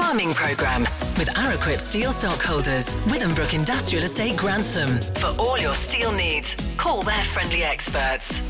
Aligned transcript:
Farming 0.00 0.32
Programme 0.32 0.84
with 1.18 1.28
Araquip 1.34 1.78
Steel 1.78 2.10
Stockholders, 2.10 2.94
Withambrook 3.04 3.52
Industrial 3.52 4.02
Estate 4.02 4.34
Grantham. 4.34 4.98
For 5.16 5.26
all 5.38 5.58
your 5.58 5.74
steel 5.74 6.10
needs, 6.10 6.56
call 6.78 7.02
their 7.02 7.22
friendly 7.22 7.62
experts. 7.62 8.42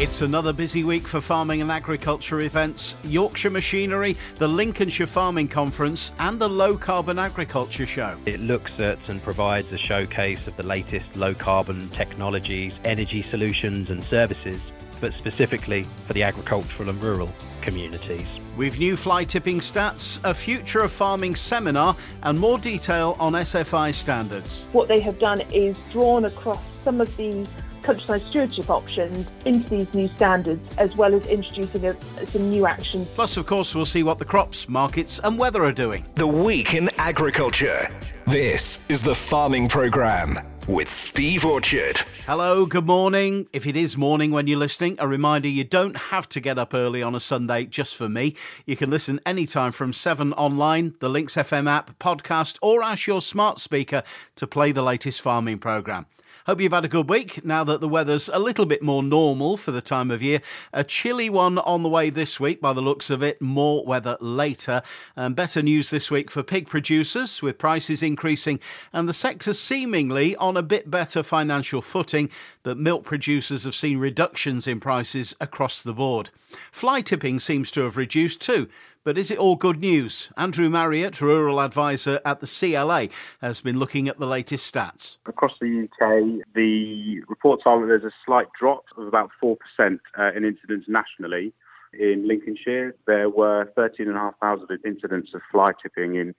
It's 0.00 0.22
another 0.22 0.54
busy 0.54 0.82
week 0.82 1.06
for 1.06 1.20
farming 1.20 1.60
and 1.60 1.70
agriculture 1.70 2.40
events. 2.40 2.96
Yorkshire 3.04 3.50
Machinery, 3.50 4.16
the 4.38 4.48
Lincolnshire 4.48 5.06
Farming 5.06 5.48
Conference, 5.48 6.10
and 6.18 6.40
the 6.40 6.48
Low 6.48 6.78
Carbon 6.78 7.18
Agriculture 7.18 7.86
Show. 7.86 8.16
It 8.24 8.40
looks 8.40 8.72
at 8.78 8.98
and 9.10 9.22
provides 9.22 9.70
a 9.72 9.78
showcase 9.78 10.46
of 10.46 10.56
the 10.56 10.64
latest 10.64 11.14
low 11.14 11.34
carbon 11.34 11.90
technologies, 11.90 12.72
energy 12.84 13.22
solutions, 13.30 13.90
and 13.90 14.02
services, 14.04 14.60
but 15.02 15.12
specifically 15.12 15.84
for 16.06 16.14
the 16.14 16.22
agricultural 16.22 16.88
and 16.88 17.00
rural 17.00 17.30
communities. 17.60 18.26
With 18.56 18.78
new 18.78 18.96
fly 18.96 19.24
tipping 19.24 19.60
stats, 19.60 20.20
a 20.24 20.34
future 20.34 20.80
of 20.80 20.92
farming 20.92 21.36
seminar, 21.36 21.96
and 22.22 22.38
more 22.38 22.58
detail 22.58 23.16
on 23.18 23.32
SFI 23.32 23.94
standards. 23.94 24.66
What 24.72 24.88
they 24.88 25.00
have 25.00 25.18
done 25.18 25.40
is 25.52 25.74
drawn 25.90 26.26
across 26.26 26.60
some 26.84 27.00
of 27.00 27.16
the 27.16 27.46
countryside 27.82 28.22
stewardship 28.28 28.68
options 28.68 29.26
into 29.46 29.70
these 29.70 29.94
new 29.94 30.08
standards, 30.16 30.62
as 30.76 30.94
well 30.96 31.14
as 31.14 31.26
introducing 31.26 31.86
a, 31.86 31.96
some 32.26 32.50
new 32.50 32.66
actions. 32.66 33.08
Plus, 33.14 33.38
of 33.38 33.46
course, 33.46 33.74
we'll 33.74 33.86
see 33.86 34.02
what 34.02 34.18
the 34.18 34.24
crops, 34.24 34.68
markets, 34.68 35.18
and 35.24 35.38
weather 35.38 35.64
are 35.64 35.72
doing. 35.72 36.06
The 36.14 36.26
Week 36.26 36.74
in 36.74 36.90
Agriculture. 36.98 37.88
This 38.26 38.88
is 38.90 39.02
the 39.02 39.14
Farming 39.14 39.68
Programme 39.68 40.36
with 40.68 40.88
Steve 40.88 41.44
Orchard. 41.44 41.98
Hello, 42.26 42.66
good 42.66 42.86
morning. 42.86 43.48
If 43.52 43.66
it 43.66 43.76
is 43.76 43.96
morning 43.96 44.30
when 44.30 44.46
you're 44.46 44.58
listening, 44.58 44.96
a 44.98 45.08
reminder 45.08 45.48
you 45.48 45.64
don't 45.64 45.96
have 45.96 46.28
to 46.30 46.40
get 46.40 46.58
up 46.58 46.72
early 46.72 47.02
on 47.02 47.14
a 47.14 47.20
Sunday 47.20 47.64
just 47.64 47.96
for 47.96 48.08
me. 48.08 48.36
You 48.64 48.76
can 48.76 48.90
listen 48.90 49.20
anytime 49.26 49.72
from 49.72 49.92
7 49.92 50.32
online, 50.34 50.94
the 51.00 51.08
Lincs 51.08 51.36
FM 51.36 51.68
app, 51.68 51.98
podcast, 51.98 52.58
or 52.62 52.82
ask 52.82 53.06
your 53.06 53.20
smart 53.20 53.60
speaker 53.60 54.02
to 54.36 54.46
play 54.46 54.72
the 54.72 54.82
latest 54.82 55.20
farming 55.20 55.58
programme. 55.58 56.06
Hope 56.46 56.60
you've 56.60 56.72
had 56.72 56.84
a 56.84 56.88
good 56.88 57.08
week 57.08 57.44
now 57.44 57.62
that 57.62 57.80
the 57.80 57.88
weather's 57.88 58.28
a 58.28 58.40
little 58.40 58.66
bit 58.66 58.82
more 58.82 59.00
normal 59.00 59.56
for 59.56 59.70
the 59.70 59.80
time 59.80 60.10
of 60.10 60.24
year. 60.24 60.40
A 60.72 60.82
chilly 60.82 61.30
one 61.30 61.58
on 61.58 61.84
the 61.84 61.88
way 61.88 62.10
this 62.10 62.40
week 62.40 62.60
by 62.60 62.72
the 62.72 62.80
looks 62.80 63.10
of 63.10 63.22
it, 63.22 63.40
more 63.40 63.84
weather 63.84 64.16
later. 64.20 64.82
And 65.14 65.36
better 65.36 65.62
news 65.62 65.90
this 65.90 66.10
week 66.10 66.32
for 66.32 66.42
pig 66.42 66.68
producers 66.68 67.42
with 67.42 67.58
prices 67.58 68.02
increasing 68.02 68.58
and 68.92 69.08
the 69.08 69.14
sector 69.14 69.54
seemingly 69.54 70.34
on 70.34 70.56
a 70.56 70.64
bit 70.64 70.90
better 70.90 71.22
financial 71.22 71.80
footing, 71.80 72.28
but 72.64 72.76
milk 72.76 73.04
producers 73.04 73.62
have 73.62 73.76
seen 73.76 73.98
reductions 73.98 74.66
in 74.66 74.80
prices 74.80 75.36
across 75.40 75.80
the 75.80 75.94
board. 75.94 76.30
Fly 76.70 77.00
tipping 77.00 77.40
seems 77.40 77.70
to 77.72 77.82
have 77.82 77.96
reduced 77.96 78.40
too. 78.40 78.68
But 79.04 79.18
is 79.18 79.32
it 79.32 79.38
all 79.38 79.56
good 79.56 79.80
news? 79.80 80.30
Andrew 80.36 80.68
Marriott, 80.68 81.20
Rural 81.20 81.60
Advisor 81.60 82.20
at 82.24 82.40
the 82.40 82.46
CLA, 82.46 83.08
has 83.40 83.60
been 83.60 83.78
looking 83.78 84.06
at 84.06 84.20
the 84.20 84.26
latest 84.26 84.72
stats. 84.72 85.16
Across 85.26 85.54
the 85.60 85.88
UK, 85.88 86.46
the 86.54 87.20
reports 87.28 87.64
are 87.66 87.80
that 87.80 87.86
there's 87.86 88.04
a 88.04 88.14
slight 88.24 88.46
drop 88.58 88.84
of 88.96 89.08
about 89.08 89.30
4% 89.42 89.56
uh, 89.80 90.32
in 90.36 90.44
incidents 90.44 90.86
nationally. 90.88 91.52
In 91.98 92.28
Lincolnshire, 92.28 92.94
there 93.06 93.28
were 93.28 93.72
13,500 93.74 94.80
incidents 94.86 95.34
of 95.34 95.40
fly 95.50 95.72
tipping 95.82 96.14
in 96.14 96.34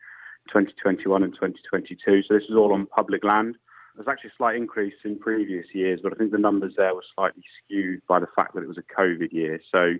2021 0.48 1.24
and 1.24 1.34
2022. 1.34 2.24
So 2.24 2.34
this 2.34 2.44
is 2.44 2.56
all 2.56 2.74
on 2.74 2.86
public 2.88 3.26
land. 3.26 3.58
There's 3.96 4.08
actually 4.08 4.32
a 4.32 4.38
slight 4.38 4.56
increase 4.56 4.96
in 5.04 5.20
previous 5.20 5.68
years, 5.74 6.00
but 6.02 6.14
I 6.14 6.16
think 6.16 6.32
the 6.32 6.38
numbers 6.38 6.74
there 6.78 6.96
were 6.96 7.04
slightly 7.16 7.44
skewed 7.64 8.02
by 8.08 8.20
the 8.20 8.28
fact 8.36 8.56
that 8.56 8.64
it 8.64 8.68
was 8.68 8.78
a 8.78 9.02
COVID 9.02 9.32
year. 9.32 9.60
So 9.72 9.94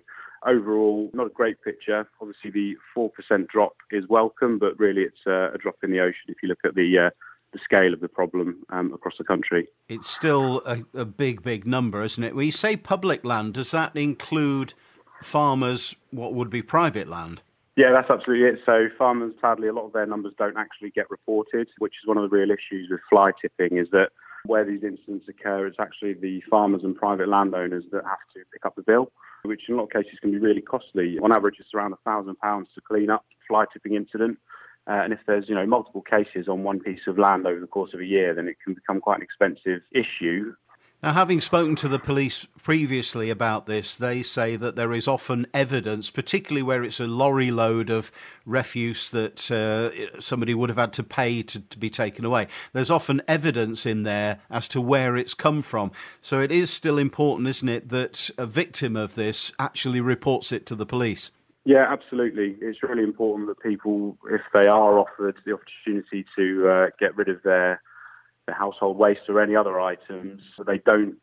overall, 0.44 1.10
not 1.14 1.26
a 1.26 1.30
great 1.30 1.62
picture. 1.62 2.08
Obviously, 2.20 2.50
the 2.50 2.76
4% 2.96 3.48
drop 3.48 3.76
is 3.90 4.04
welcome, 4.08 4.58
but 4.58 4.78
really 4.78 5.02
it's 5.02 5.26
a, 5.26 5.56
drop 5.58 5.76
in 5.82 5.90
the 5.90 6.00
ocean 6.00 6.26
if 6.28 6.36
you 6.42 6.48
look 6.48 6.58
at 6.64 6.74
the 6.74 7.06
uh, 7.06 7.10
the 7.52 7.60
scale 7.62 7.94
of 7.94 8.00
the 8.00 8.08
problem 8.08 8.64
um, 8.70 8.92
across 8.92 9.14
the 9.16 9.22
country. 9.22 9.68
It's 9.88 10.10
still 10.10 10.60
a, 10.66 10.82
a, 10.92 11.04
big, 11.04 11.40
big 11.44 11.64
number, 11.64 12.02
isn't 12.02 12.24
it? 12.24 12.34
When 12.34 12.46
you 12.46 12.50
say 12.50 12.76
public 12.76 13.24
land, 13.24 13.54
does 13.54 13.70
that 13.70 13.94
include 13.94 14.74
farmers, 15.22 15.94
what 16.10 16.34
would 16.34 16.50
be 16.50 16.62
private 16.62 17.06
land? 17.06 17.42
Yeah, 17.76 17.90
that's 17.92 18.10
absolutely 18.10 18.46
it. 18.46 18.60
So 18.64 18.86
farmers, 18.96 19.32
sadly, 19.40 19.68
a 19.68 19.72
lot 19.72 19.86
of 19.86 19.92
their 19.92 20.06
numbers 20.06 20.32
don't 20.38 20.56
actually 20.56 20.90
get 20.90 21.10
reported, 21.10 21.68
which 21.78 21.94
is 22.02 22.06
one 22.06 22.16
of 22.16 22.22
the 22.22 22.36
real 22.36 22.50
issues 22.50 22.88
with 22.90 23.00
fly 23.10 23.32
tipping 23.42 23.78
is 23.78 23.88
that 23.90 24.10
where 24.46 24.64
these 24.64 24.84
incidents 24.84 25.26
occur, 25.28 25.66
it's 25.66 25.80
actually 25.80 26.14
the 26.14 26.40
farmers 26.48 26.82
and 26.84 26.94
private 26.94 27.28
landowners 27.28 27.84
that 27.90 28.04
have 28.04 28.18
to 28.34 28.40
pick 28.52 28.64
up 28.64 28.76
the 28.76 28.82
bill 28.82 29.10
which 29.44 29.62
in 29.68 29.74
a 29.74 29.76
lot 29.78 29.84
of 29.84 29.90
cases 29.90 30.18
can 30.20 30.30
be 30.30 30.38
really 30.38 30.60
costly. 30.60 31.18
On 31.22 31.32
average, 31.32 31.56
it's 31.58 31.74
around 31.74 31.94
£1,000 32.06 32.34
to 32.74 32.80
clean 32.86 33.10
up 33.10 33.24
a 33.30 33.46
fly 33.46 33.64
tipping 33.72 33.94
incident. 33.94 34.38
Uh, 34.86 35.00
and 35.02 35.14
if 35.14 35.20
there's 35.26 35.48
you 35.48 35.54
know 35.54 35.64
multiple 35.64 36.02
cases 36.02 36.46
on 36.46 36.62
one 36.62 36.78
piece 36.78 37.00
of 37.06 37.18
land 37.18 37.46
over 37.46 37.58
the 37.58 37.66
course 37.66 37.94
of 37.94 38.00
a 38.00 38.04
year, 38.04 38.34
then 38.34 38.48
it 38.48 38.56
can 38.62 38.74
become 38.74 39.00
quite 39.00 39.16
an 39.16 39.22
expensive 39.22 39.80
issue. 39.92 40.52
Now, 41.04 41.12
having 41.12 41.42
spoken 41.42 41.76
to 41.76 41.88
the 41.88 41.98
police 41.98 42.46
previously 42.62 43.28
about 43.28 43.66
this, 43.66 43.94
they 43.94 44.22
say 44.22 44.56
that 44.56 44.74
there 44.74 44.90
is 44.94 45.06
often 45.06 45.46
evidence, 45.52 46.10
particularly 46.10 46.62
where 46.62 46.82
it's 46.82 46.98
a 46.98 47.06
lorry 47.06 47.50
load 47.50 47.90
of 47.90 48.10
refuse 48.46 49.10
that 49.10 49.50
uh, 49.50 50.18
somebody 50.18 50.54
would 50.54 50.70
have 50.70 50.78
had 50.78 50.94
to 50.94 51.02
pay 51.02 51.42
to, 51.42 51.60
to, 51.60 51.78
be 51.78 51.90
taken 51.90 52.24
away. 52.24 52.46
There's 52.72 52.90
often 52.90 53.20
evidence 53.28 53.84
in 53.84 54.04
there 54.04 54.40
as 54.48 54.66
to 54.68 54.80
where 54.80 55.14
it's 55.14 55.34
come 55.34 55.60
from. 55.60 55.92
So 56.22 56.40
it 56.40 56.50
is 56.50 56.70
still 56.70 56.96
important, 56.96 57.48
isn't 57.48 57.68
it, 57.68 57.90
that 57.90 58.30
a 58.38 58.46
victim 58.46 58.96
of 58.96 59.14
this 59.14 59.52
actually 59.58 60.00
reports 60.00 60.52
it 60.52 60.64
to 60.68 60.74
the 60.74 60.86
police? 60.86 61.30
Yeah, 61.66 61.84
absolutely. 61.86 62.56
It's 62.62 62.82
really 62.82 63.04
important 63.04 63.48
that 63.48 63.60
people, 63.60 64.16
if 64.30 64.40
they 64.54 64.68
are 64.68 64.98
offered 64.98 65.36
the 65.44 65.52
opportunity 65.52 66.24
to 66.34 66.66
uh, 66.66 66.86
get 66.98 67.14
rid 67.14 67.28
of 67.28 67.42
their 67.42 67.82
the 68.46 68.52
household 68.52 68.96
waste 68.96 69.22
or 69.28 69.40
any 69.40 69.56
other 69.56 69.80
items, 69.80 70.42
so 70.56 70.64
they 70.64 70.78
don't 70.78 71.16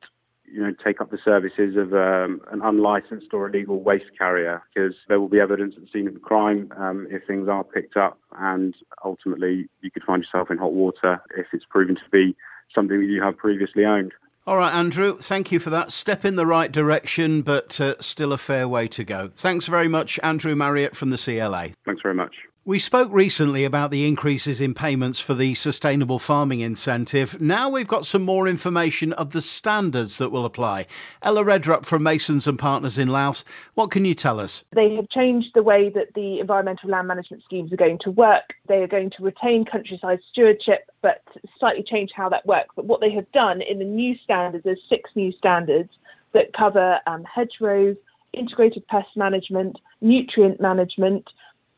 you 0.52 0.62
know, 0.62 0.74
take 0.84 1.00
up 1.00 1.10
the 1.12 1.18
services 1.24 1.78
of 1.78 1.94
um, 1.94 2.42
an 2.52 2.62
unlicensed 2.62 3.28
or 3.34 3.48
illegal 3.48 3.82
waste 3.82 4.12
carrier 4.18 4.62
because 4.74 4.94
there 5.08 5.20
will 5.20 5.30
be 5.30 5.40
evidence 5.40 5.76
at 5.78 5.84
the 5.84 5.90
scene 5.94 6.08
of 6.08 6.14
the 6.14 6.20
crime 6.20 6.72
um, 6.78 7.08
if 7.10 7.26
things 7.26 7.48
are 7.48 7.64
picked 7.64 7.96
up, 7.96 8.20
and 8.40 8.76
ultimately 9.06 9.70
you 9.82 9.90
could 9.92 10.04
find 10.04 10.24
yourself 10.24 10.52
in 10.52 10.58
hot 10.58 10.74
water 10.74 11.22
if 11.38 11.48
it's 11.54 11.66
proven 11.70 11.96
to 11.96 12.10
be 12.12 12.36
something 12.74 13.00
that 13.00 13.08
you 13.08 13.22
have 13.22 13.38
previously 13.38 13.86
owned. 13.86 14.12
All 14.48 14.58
right, 14.58 14.74
Andrew, 14.74 15.18
thank 15.18 15.52
you 15.52 15.60
for 15.60 15.70
that. 15.70 15.92
Step 15.92 16.26
in 16.26 16.36
the 16.36 16.48
right 16.48 16.72
direction, 16.72 17.44
but 17.44 17.80
uh, 17.80 17.96
still 18.00 18.34
a 18.34 18.38
fair 18.38 18.68
way 18.68 18.88
to 18.90 19.04
go. 19.04 19.30
Thanks 19.34 19.68
very 19.68 19.88
much, 19.88 20.20
Andrew 20.24 20.56
Marriott 20.56 20.96
from 20.96 21.12
the 21.12 21.18
CLA. 21.18 21.70
Thanks 21.86 22.02
very 22.02 22.16
much. 22.16 22.34
We 22.64 22.78
spoke 22.78 23.12
recently 23.12 23.66
about 23.66 23.90
the 23.90 24.08
increases 24.08 24.62
in 24.62 24.76
payments 24.76 25.20
for 25.20 25.34
the 25.34 25.56
Sustainable 25.56 26.20
Farming 26.20 26.60
Incentive. 26.60 27.42
Now 27.42 27.70
we've 27.70 27.88
got 27.88 28.06
some 28.06 28.22
more 28.22 28.48
information 28.48 29.14
of 29.14 29.32
the 29.32 29.42
standards 29.42 30.20
that 30.20 30.30
will 30.30 30.46
apply. 30.46 30.86
Ella 31.24 31.44
Redrup 31.44 31.88
from 31.88 32.04
Masons 32.04 32.46
and 32.46 32.60
Partners 32.60 33.00
in 33.00 33.08
Louth, 33.08 33.44
what 33.74 33.90
can 33.90 34.06
you 34.06 34.14
tell 34.14 34.40
us? 34.40 34.64
They 34.76 34.94
have 34.94 35.10
changed 35.10 35.48
the 35.56 35.64
way 35.64 35.90
that 35.90 36.14
the 36.14 36.40
environmental 36.40 36.92
land 36.92 37.08
management 37.08 37.42
schemes 37.44 37.74
are 37.74 37.78
going 37.78 37.98
to 38.04 38.12
work. 38.12 38.54
They 38.68 38.84
are 38.84 38.88
going 38.88 39.10
to 39.18 39.24
retain 39.24 39.66
countryside 39.66 40.20
stewardship, 40.30 40.92
but 41.02 41.24
slightly 41.58 41.82
change 41.82 42.12
how 42.16 42.30
that 42.30 42.46
works. 42.46 42.70
But 42.76 42.86
what 42.86 43.02
they 43.02 43.12
have 43.14 43.32
done 43.32 43.64
in 43.64 43.80
the 43.80 43.86
new 43.86 44.16
standards, 44.24 44.66
there's 44.66 44.80
six 44.88 45.10
new 45.16 45.32
standards 45.32 45.90
that 46.34 46.54
cover 46.54 47.00
um, 47.08 47.24
hedgerows, 47.24 47.98
integrated 48.34 48.86
pest 48.86 49.10
management, 49.16 49.80
nutrient 50.00 50.62
management, 50.62 51.28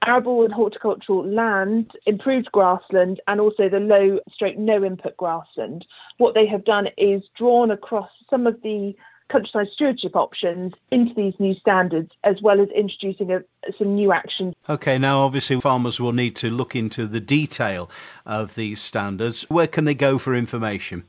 arable 0.06 0.44
and 0.44 0.54
horticultural 0.54 1.26
land, 1.26 1.92
improved 2.06 2.52
grassland, 2.52 3.22
and 3.28 3.40
also 3.40 3.70
the 3.70 3.80
low 3.80 4.20
stroke 4.34 4.58
no 4.58 4.84
input 4.84 5.16
grassland. 5.18 5.86
What 6.18 6.34
they 6.34 6.48
have 6.48 6.66
done 6.66 6.88
is 6.98 7.24
drawn 7.38 7.72
across 7.72 8.10
some 8.30 8.48
of 8.48 8.62
the 8.62 8.94
countryside 9.32 9.68
stewardship 9.74 10.16
options 10.16 10.74
into 10.92 11.14
these 11.16 11.34
new 11.40 11.56
standards, 11.56 12.12
as 12.24 12.42
well 12.42 12.62
as 12.62 12.70
introducing 12.70 13.32
a, 13.32 13.42
some 13.78 13.96
new 13.96 14.12
actions. 14.12 14.54
Okay, 14.70 14.98
now 14.98 15.20
obviously 15.20 15.60
farmers 15.60 16.00
will 16.00 16.14
need 16.14 16.36
to 16.38 16.50
look 16.50 16.76
into 16.76 17.08
the 17.08 17.20
detail 17.20 17.90
of 18.26 18.56
these 18.56 18.82
standards. 18.82 19.44
Where 19.50 19.68
can 19.68 19.86
they 19.86 19.96
go 19.96 20.18
for 20.18 20.36
information? 20.36 21.06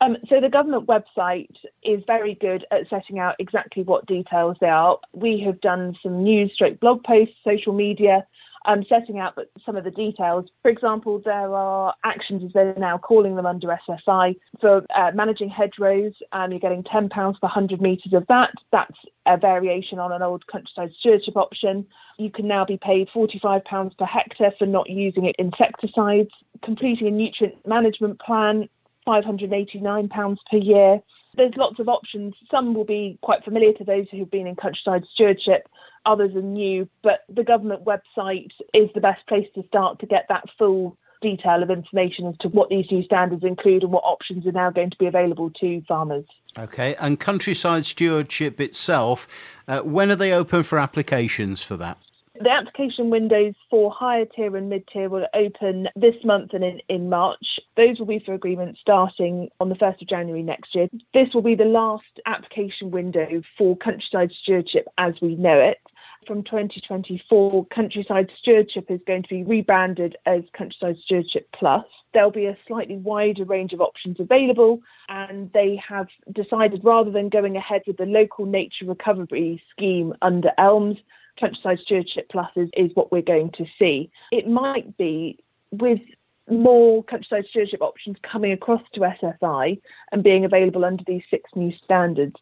Um, 0.00 0.16
so 0.28 0.40
the 0.40 0.50
government 0.50 0.86
website 0.86 1.54
is 1.82 2.02
very 2.06 2.34
good 2.34 2.66
at 2.70 2.88
setting 2.90 3.18
out 3.18 3.34
exactly 3.38 3.82
what 3.82 4.06
details 4.06 4.56
they 4.60 4.68
are. 4.68 4.98
We 5.14 5.42
have 5.46 5.60
done 5.60 5.96
some 6.02 6.22
news, 6.22 6.52
stroke 6.54 6.80
blog 6.80 7.02
posts, 7.02 7.34
social 7.44 7.72
media, 7.72 8.26
um, 8.66 8.84
setting 8.88 9.18
out 9.18 9.38
some 9.64 9.76
of 9.76 9.84
the 9.84 9.90
details. 9.90 10.46
For 10.62 10.70
example, 10.70 11.22
there 11.24 11.54
are 11.54 11.94
actions, 12.04 12.42
as 12.44 12.52
they're 12.52 12.74
now 12.76 12.98
calling 12.98 13.36
them 13.36 13.46
under 13.46 13.68
SFI, 13.88 14.36
for 14.60 14.84
uh, 14.94 15.12
managing 15.14 15.48
hedgerows. 15.48 16.12
Um, 16.32 16.50
you're 16.50 16.60
getting 16.60 16.82
£10 16.82 17.10
per 17.10 17.24
100 17.40 17.80
metres 17.80 18.12
of 18.12 18.26
that. 18.28 18.50
That's 18.72 18.96
a 19.26 19.36
variation 19.36 19.98
on 19.98 20.12
an 20.12 20.22
old 20.22 20.46
countryside 20.46 20.90
stewardship 20.98 21.36
option. 21.36 21.86
You 22.18 22.30
can 22.30 22.48
now 22.48 22.64
be 22.64 22.78
paid 22.78 23.08
£45 23.14 23.96
per 23.96 24.04
hectare 24.04 24.52
for 24.58 24.66
not 24.66 24.90
using 24.90 25.32
insecticides. 25.38 26.30
Completing 26.62 27.06
a 27.06 27.10
nutrient 27.10 27.66
management 27.66 28.20
plan, 28.20 28.68
£589 29.06 30.36
per 30.50 30.56
year 30.56 31.00
there's 31.36 31.52
lots 31.56 31.78
of 31.78 31.88
options. 31.88 32.34
Some 32.50 32.74
will 32.74 32.84
be 32.84 33.18
quite 33.22 33.44
familiar 33.44 33.72
to 33.74 33.84
those 33.84 34.06
who've 34.10 34.30
been 34.30 34.46
in 34.46 34.56
countryside 34.56 35.04
stewardship, 35.12 35.68
others 36.06 36.34
are 36.34 36.42
new, 36.42 36.88
but 37.02 37.24
the 37.28 37.44
government 37.44 37.84
website 37.84 38.50
is 38.72 38.88
the 38.94 39.00
best 39.00 39.26
place 39.26 39.46
to 39.54 39.66
start 39.66 39.98
to 40.00 40.06
get 40.06 40.26
that 40.28 40.44
full 40.58 40.96
detail 41.20 41.62
of 41.62 41.70
information 41.70 42.26
as 42.26 42.36
to 42.38 42.48
what 42.48 42.68
these 42.68 42.86
new 42.90 43.02
standards 43.02 43.42
include 43.42 43.82
and 43.82 43.92
what 43.92 44.04
options 44.04 44.46
are 44.46 44.52
now 44.52 44.70
going 44.70 44.90
to 44.90 44.96
be 44.98 45.06
available 45.06 45.50
to 45.50 45.82
farmers. 45.88 46.24
Okay, 46.58 46.94
and 47.00 47.20
countryside 47.20 47.84
stewardship 47.84 48.60
itself, 48.60 49.26
uh, 49.68 49.80
when 49.80 50.10
are 50.10 50.16
they 50.16 50.32
open 50.32 50.62
for 50.62 50.78
applications 50.78 51.62
for 51.62 51.76
that? 51.76 51.98
The 52.38 52.50
application 52.50 53.08
windows 53.08 53.54
for 53.70 53.90
higher 53.90 54.26
tier 54.26 54.56
and 54.56 54.68
mid 54.68 54.86
tier 54.92 55.08
will 55.08 55.26
open 55.32 55.88
this 55.96 56.16
month 56.22 56.52
and 56.52 56.62
in, 56.62 56.80
in 56.88 57.08
March. 57.08 57.58
Those 57.78 57.98
will 57.98 58.06
be 58.06 58.18
for 58.18 58.34
agreements 58.34 58.78
starting 58.80 59.48
on 59.58 59.70
the 59.70 59.74
1st 59.74 60.02
of 60.02 60.08
January 60.08 60.42
next 60.42 60.74
year. 60.74 60.88
This 61.14 61.28
will 61.32 61.42
be 61.42 61.54
the 61.54 61.64
last 61.64 62.04
application 62.26 62.90
window 62.90 63.42
for 63.56 63.76
countryside 63.76 64.32
stewardship 64.42 64.86
as 64.98 65.14
we 65.22 65.34
know 65.34 65.58
it 65.58 65.78
from 66.26 66.42
2024, 66.44 67.66
Countryside 67.66 68.30
Stewardship 68.38 68.90
is 68.90 69.00
going 69.06 69.22
to 69.22 69.28
be 69.28 69.42
rebranded 69.44 70.16
as 70.26 70.42
Countryside 70.56 70.96
Stewardship 71.04 71.48
Plus. 71.58 71.84
There'll 72.12 72.30
be 72.30 72.46
a 72.46 72.56
slightly 72.66 72.96
wider 72.96 73.44
range 73.44 73.72
of 73.72 73.80
options 73.80 74.18
available, 74.18 74.80
and 75.08 75.50
they 75.52 75.80
have 75.88 76.08
decided 76.32 76.84
rather 76.84 77.10
than 77.10 77.28
going 77.28 77.56
ahead 77.56 77.82
with 77.86 77.96
the 77.96 78.06
local 78.06 78.46
nature 78.46 78.86
recovery 78.86 79.62
scheme 79.70 80.14
under 80.22 80.50
ELMS, 80.58 80.98
Countryside 81.38 81.78
Stewardship 81.84 82.28
Plus 82.30 82.50
is, 82.56 82.68
is 82.76 82.90
what 82.94 83.12
we're 83.12 83.22
going 83.22 83.50
to 83.58 83.64
see. 83.78 84.10
It 84.32 84.48
might 84.48 84.96
be 84.96 85.38
with 85.70 86.00
more 86.48 87.02
countryside 87.04 87.44
stewardship 87.50 87.82
options 87.82 88.16
coming 88.30 88.52
across 88.52 88.82
to 88.94 89.00
SFI 89.00 89.80
and 90.12 90.22
being 90.22 90.44
available 90.44 90.84
under 90.84 91.02
these 91.06 91.22
six 91.28 91.50
new 91.54 91.72
standards 91.84 92.36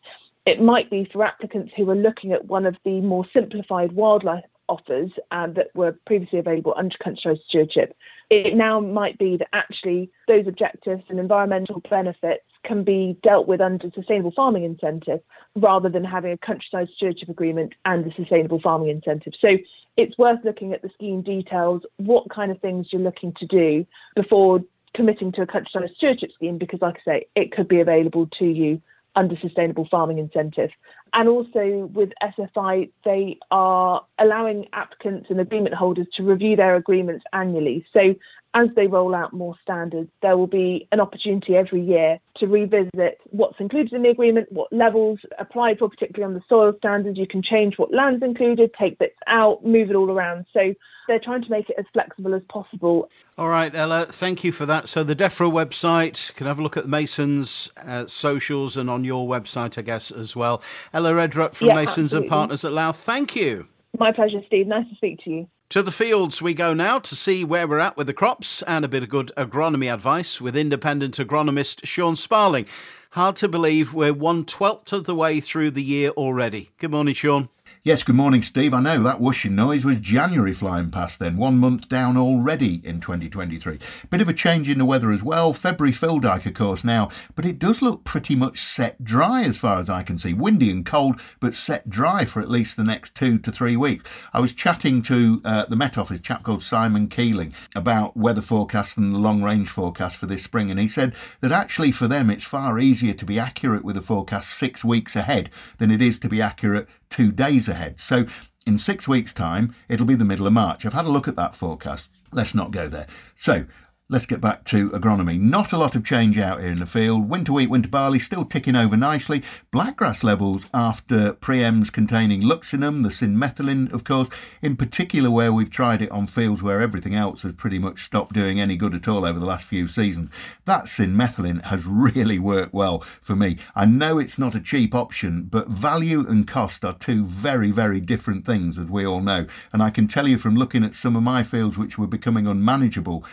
it 0.46 0.60
might 0.60 0.90
be 0.90 1.08
for 1.12 1.24
applicants 1.24 1.72
who 1.76 1.88
are 1.90 1.96
looking 1.96 2.32
at 2.32 2.46
one 2.46 2.66
of 2.66 2.76
the 2.84 3.00
more 3.00 3.24
simplified 3.32 3.92
wildlife 3.92 4.44
offers 4.68 5.10
um, 5.30 5.54
that 5.54 5.68
were 5.74 5.96
previously 6.06 6.38
available 6.38 6.74
under 6.76 6.96
countryside 7.02 7.38
stewardship. 7.48 7.96
It 8.30 8.54
now 8.54 8.80
might 8.80 9.18
be 9.18 9.36
that 9.36 9.48
actually 9.52 10.10
those 10.26 10.46
objectives 10.46 11.02
and 11.08 11.18
environmental 11.18 11.82
benefits 11.88 12.44
can 12.64 12.82
be 12.82 13.18
dealt 13.22 13.46
with 13.46 13.60
under 13.60 13.90
sustainable 13.94 14.32
farming 14.34 14.64
incentive 14.64 15.20
rather 15.54 15.90
than 15.90 16.02
having 16.02 16.32
a 16.32 16.38
countryside 16.38 16.88
stewardship 16.96 17.28
agreement 17.28 17.74
and 17.84 18.10
a 18.10 18.14
sustainable 18.14 18.60
farming 18.60 18.88
incentive. 18.88 19.34
So 19.38 19.48
it's 19.96 20.16
worth 20.16 20.40
looking 20.44 20.72
at 20.72 20.80
the 20.80 20.90
scheme 20.94 21.22
details, 21.22 21.82
what 21.98 22.30
kind 22.30 22.50
of 22.50 22.60
things 22.60 22.86
you're 22.90 23.02
looking 23.02 23.34
to 23.38 23.46
do 23.46 23.86
before 24.16 24.60
committing 24.94 25.32
to 25.32 25.42
a 25.42 25.46
countryside 25.46 25.90
stewardship 25.96 26.30
scheme 26.34 26.56
because 26.56 26.80
like 26.80 26.96
I 27.06 27.10
say, 27.10 27.26
it 27.34 27.52
could 27.52 27.68
be 27.68 27.80
available 27.80 28.28
to 28.38 28.46
you 28.46 28.80
under 29.16 29.36
sustainable 29.40 29.86
farming 29.90 30.18
incentive. 30.18 30.70
And 31.12 31.28
also 31.28 31.90
with 31.94 32.10
SFI, 32.22 32.90
they 33.04 33.38
are 33.50 34.04
allowing 34.18 34.66
applicants 34.72 35.26
and 35.30 35.40
agreement 35.40 35.74
holders 35.74 36.08
to 36.16 36.24
review 36.24 36.56
their 36.56 36.74
agreements 36.74 37.24
annually. 37.32 37.86
So 37.92 38.14
as 38.54 38.68
they 38.76 38.86
roll 38.86 39.14
out 39.14 39.32
more 39.32 39.56
standards, 39.62 40.10
there 40.22 40.36
will 40.36 40.46
be 40.46 40.88
an 40.92 41.00
opportunity 41.00 41.56
every 41.56 41.82
year 41.82 42.18
to 42.36 42.46
revisit 42.46 43.18
what's 43.30 43.58
included 43.58 43.92
in 43.92 44.02
the 44.02 44.08
agreement, 44.08 44.50
what 44.50 44.72
levels 44.72 45.18
apply 45.38 45.74
for, 45.76 45.88
particularly 45.88 46.32
on 46.32 46.34
the 46.34 46.44
soil 46.48 46.72
standards. 46.78 47.18
You 47.18 47.26
can 47.26 47.42
change 47.42 47.74
what 47.78 47.92
land's 47.92 48.22
included, 48.22 48.72
take 48.78 48.98
bits 48.98 49.16
out, 49.26 49.64
move 49.64 49.90
it 49.90 49.96
all 49.96 50.10
around. 50.10 50.46
So 50.52 50.74
they're 51.06 51.20
trying 51.20 51.42
to 51.42 51.50
make 51.50 51.70
it 51.70 51.76
as 51.78 51.84
flexible 51.92 52.34
as 52.34 52.42
possible. 52.48 53.08
All 53.36 53.48
right, 53.48 53.74
Ella, 53.74 54.06
thank 54.06 54.44
you 54.44 54.52
for 54.52 54.66
that. 54.66 54.88
So 54.88 55.04
the 55.04 55.16
DEFRA 55.16 55.50
website, 55.50 56.34
can 56.34 56.46
have 56.46 56.58
a 56.58 56.62
look 56.62 56.76
at 56.76 56.84
the 56.84 56.88
Masons' 56.88 57.70
uh, 57.76 58.06
socials 58.06 58.76
and 58.76 58.88
on 58.88 59.04
your 59.04 59.28
website, 59.28 59.78
I 59.78 59.82
guess, 59.82 60.10
as 60.10 60.34
well. 60.34 60.62
Ella 60.92 61.12
Redrup 61.12 61.54
from 61.54 61.68
Yeah, 61.68 61.74
Masons 61.74 62.12
and. 62.12 62.28
Partners 62.28 62.64
at 62.64 62.72
Louth, 62.72 62.96
thank 62.96 63.36
you. 63.36 63.68
My 63.98 64.10
pleasure, 64.10 64.40
Steve. 64.46 64.66
Nice 64.66 64.88
to 64.88 64.94
speak 64.96 65.22
to 65.24 65.30
you. 65.30 65.48
To 65.70 65.82
the 65.82 65.92
fields 65.92 66.40
we 66.40 66.54
go 66.54 66.74
now 66.74 66.98
to 67.00 67.16
see 67.16 67.44
where 67.44 67.66
we're 67.66 67.78
at 67.78 67.96
with 67.96 68.06
the 68.06 68.12
crops 68.12 68.62
and 68.62 68.84
a 68.84 68.88
bit 68.88 69.02
of 69.02 69.08
good 69.08 69.32
agronomy 69.36 69.92
advice 69.92 70.40
with 70.40 70.56
independent 70.56 71.16
agronomist 71.16 71.84
Sean 71.84 72.16
Sparling. 72.16 72.66
Hard 73.10 73.36
to 73.36 73.48
believe 73.48 73.94
we're 73.94 74.12
one 74.12 74.44
twelfth 74.44 74.92
of 74.92 75.04
the 75.04 75.14
way 75.14 75.40
through 75.40 75.70
the 75.70 75.82
year 75.82 76.10
already. 76.10 76.70
Good 76.78 76.90
morning, 76.90 77.14
Sean. 77.14 77.48
Yes, 77.86 78.02
good 78.02 78.16
morning, 78.16 78.42
Steve. 78.42 78.72
I 78.72 78.80
know 78.80 79.02
that 79.02 79.20
whooshing 79.20 79.54
noise 79.54 79.84
was 79.84 79.98
January 79.98 80.54
flying 80.54 80.90
past 80.90 81.18
then, 81.18 81.36
one 81.36 81.58
month 81.58 81.86
down 81.86 82.16
already 82.16 82.80
in 82.82 82.98
2023. 82.98 83.78
Bit 84.08 84.22
of 84.22 84.28
a 84.30 84.32
change 84.32 84.70
in 84.70 84.78
the 84.78 84.86
weather 84.86 85.12
as 85.12 85.22
well. 85.22 85.52
February 85.52 85.92
fill 85.92 86.18
dyke, 86.18 86.46
of 86.46 86.54
course, 86.54 86.82
now, 86.82 87.10
but 87.34 87.44
it 87.44 87.58
does 87.58 87.82
look 87.82 88.02
pretty 88.02 88.34
much 88.34 88.64
set 88.64 89.04
dry 89.04 89.42
as 89.42 89.58
far 89.58 89.82
as 89.82 89.90
I 89.90 90.02
can 90.02 90.18
see. 90.18 90.32
Windy 90.32 90.70
and 90.70 90.86
cold, 90.86 91.20
but 91.40 91.54
set 91.54 91.90
dry 91.90 92.24
for 92.24 92.40
at 92.40 92.48
least 92.48 92.78
the 92.78 92.84
next 92.84 93.14
two 93.14 93.36
to 93.40 93.52
three 93.52 93.76
weeks. 93.76 94.08
I 94.32 94.40
was 94.40 94.54
chatting 94.54 95.02
to 95.02 95.42
uh, 95.44 95.66
the 95.66 95.76
Met 95.76 95.98
Office, 95.98 96.22
chap 96.22 96.42
called 96.42 96.62
Simon 96.62 97.08
Keeling, 97.08 97.52
about 97.74 98.16
weather 98.16 98.40
forecasts 98.40 98.96
and 98.96 99.14
the 99.14 99.18
long 99.18 99.42
range 99.42 99.68
forecast 99.68 100.16
for 100.16 100.24
this 100.24 100.42
spring, 100.42 100.70
and 100.70 100.80
he 100.80 100.88
said 100.88 101.14
that 101.42 101.52
actually 101.52 101.92
for 101.92 102.08
them 102.08 102.30
it's 102.30 102.44
far 102.44 102.78
easier 102.78 103.12
to 103.12 103.26
be 103.26 103.38
accurate 103.38 103.84
with 103.84 103.98
a 103.98 104.02
forecast 104.02 104.56
six 104.56 104.82
weeks 104.82 105.14
ahead 105.14 105.50
than 105.76 105.90
it 105.90 106.00
is 106.00 106.18
to 106.20 106.30
be 106.30 106.40
accurate 106.40 106.88
two 107.14 107.30
days 107.30 107.68
ahead. 107.68 108.00
So 108.00 108.26
in 108.66 108.76
six 108.76 109.06
weeks' 109.06 109.32
time, 109.32 109.72
it'll 109.88 110.04
be 110.04 110.16
the 110.16 110.24
middle 110.24 110.48
of 110.48 110.52
March. 110.52 110.84
I've 110.84 110.94
had 110.94 111.04
a 111.04 111.10
look 111.10 111.28
at 111.28 111.36
that 111.36 111.54
forecast. 111.54 112.08
Let's 112.32 112.56
not 112.56 112.72
go 112.72 112.88
there. 112.88 113.06
So 113.36 113.66
let's 114.10 114.26
get 114.26 114.38
back 114.38 114.64
to 114.64 114.90
agronomy. 114.90 115.40
Not 115.40 115.72
a 115.72 115.78
lot 115.78 115.94
of 115.94 116.04
change 116.04 116.36
out 116.36 116.60
here 116.60 116.68
in 116.68 116.80
the 116.80 116.86
field. 116.86 117.26
Winter 117.26 117.54
wheat, 117.54 117.70
winter 117.70 117.88
barley 117.88 118.18
still 118.18 118.44
ticking 118.44 118.76
over 118.76 118.98
nicely. 118.98 119.42
Blackgrass 119.72 120.22
levels 120.22 120.66
after 120.74 121.32
preems 121.32 121.90
containing 121.90 122.42
Luximo, 122.42 123.02
the 123.02 123.08
cinmethylin, 123.08 123.90
of 123.94 124.04
course, 124.04 124.28
in 124.60 124.76
particular 124.76 125.30
where 125.30 125.54
we've 125.54 125.70
tried 125.70 126.02
it 126.02 126.10
on 126.10 126.26
fields 126.26 126.62
where 126.62 126.82
everything 126.82 127.14
else 127.14 127.42
has 127.42 127.52
pretty 127.54 127.78
much 127.78 128.04
stopped 128.04 128.34
doing 128.34 128.60
any 128.60 128.76
good 128.76 128.94
at 128.94 129.08
all 129.08 129.24
over 129.24 129.38
the 129.38 129.46
last 129.46 129.64
few 129.64 129.88
seasons. 129.88 130.28
That 130.66 130.84
cinmethylin 130.84 131.64
has 131.64 131.84
really 131.86 132.38
worked 132.38 132.74
well 132.74 133.02
for 133.22 133.34
me. 133.34 133.56
I 133.74 133.86
know 133.86 134.18
it's 134.18 134.38
not 134.38 134.54
a 134.54 134.60
cheap 134.60 134.94
option, 134.94 135.44
but 135.44 135.68
value 135.68 136.28
and 136.28 136.46
cost 136.46 136.84
are 136.84 136.92
two 136.92 137.24
very, 137.24 137.70
very 137.70 138.00
different 138.00 138.44
things, 138.44 138.76
as 138.76 138.84
we 138.84 139.06
all 139.06 139.22
know. 139.22 139.46
And 139.72 139.82
I 139.82 139.88
can 139.88 140.08
tell 140.08 140.28
you 140.28 140.36
from 140.36 140.56
looking 140.56 140.84
at 140.84 140.94
some 140.94 141.16
of 141.16 141.22
my 141.22 141.42
fields 141.42 141.78
which 141.78 141.96
were 141.96 142.06
becoming 142.06 142.46
unmanageable, 142.46 143.24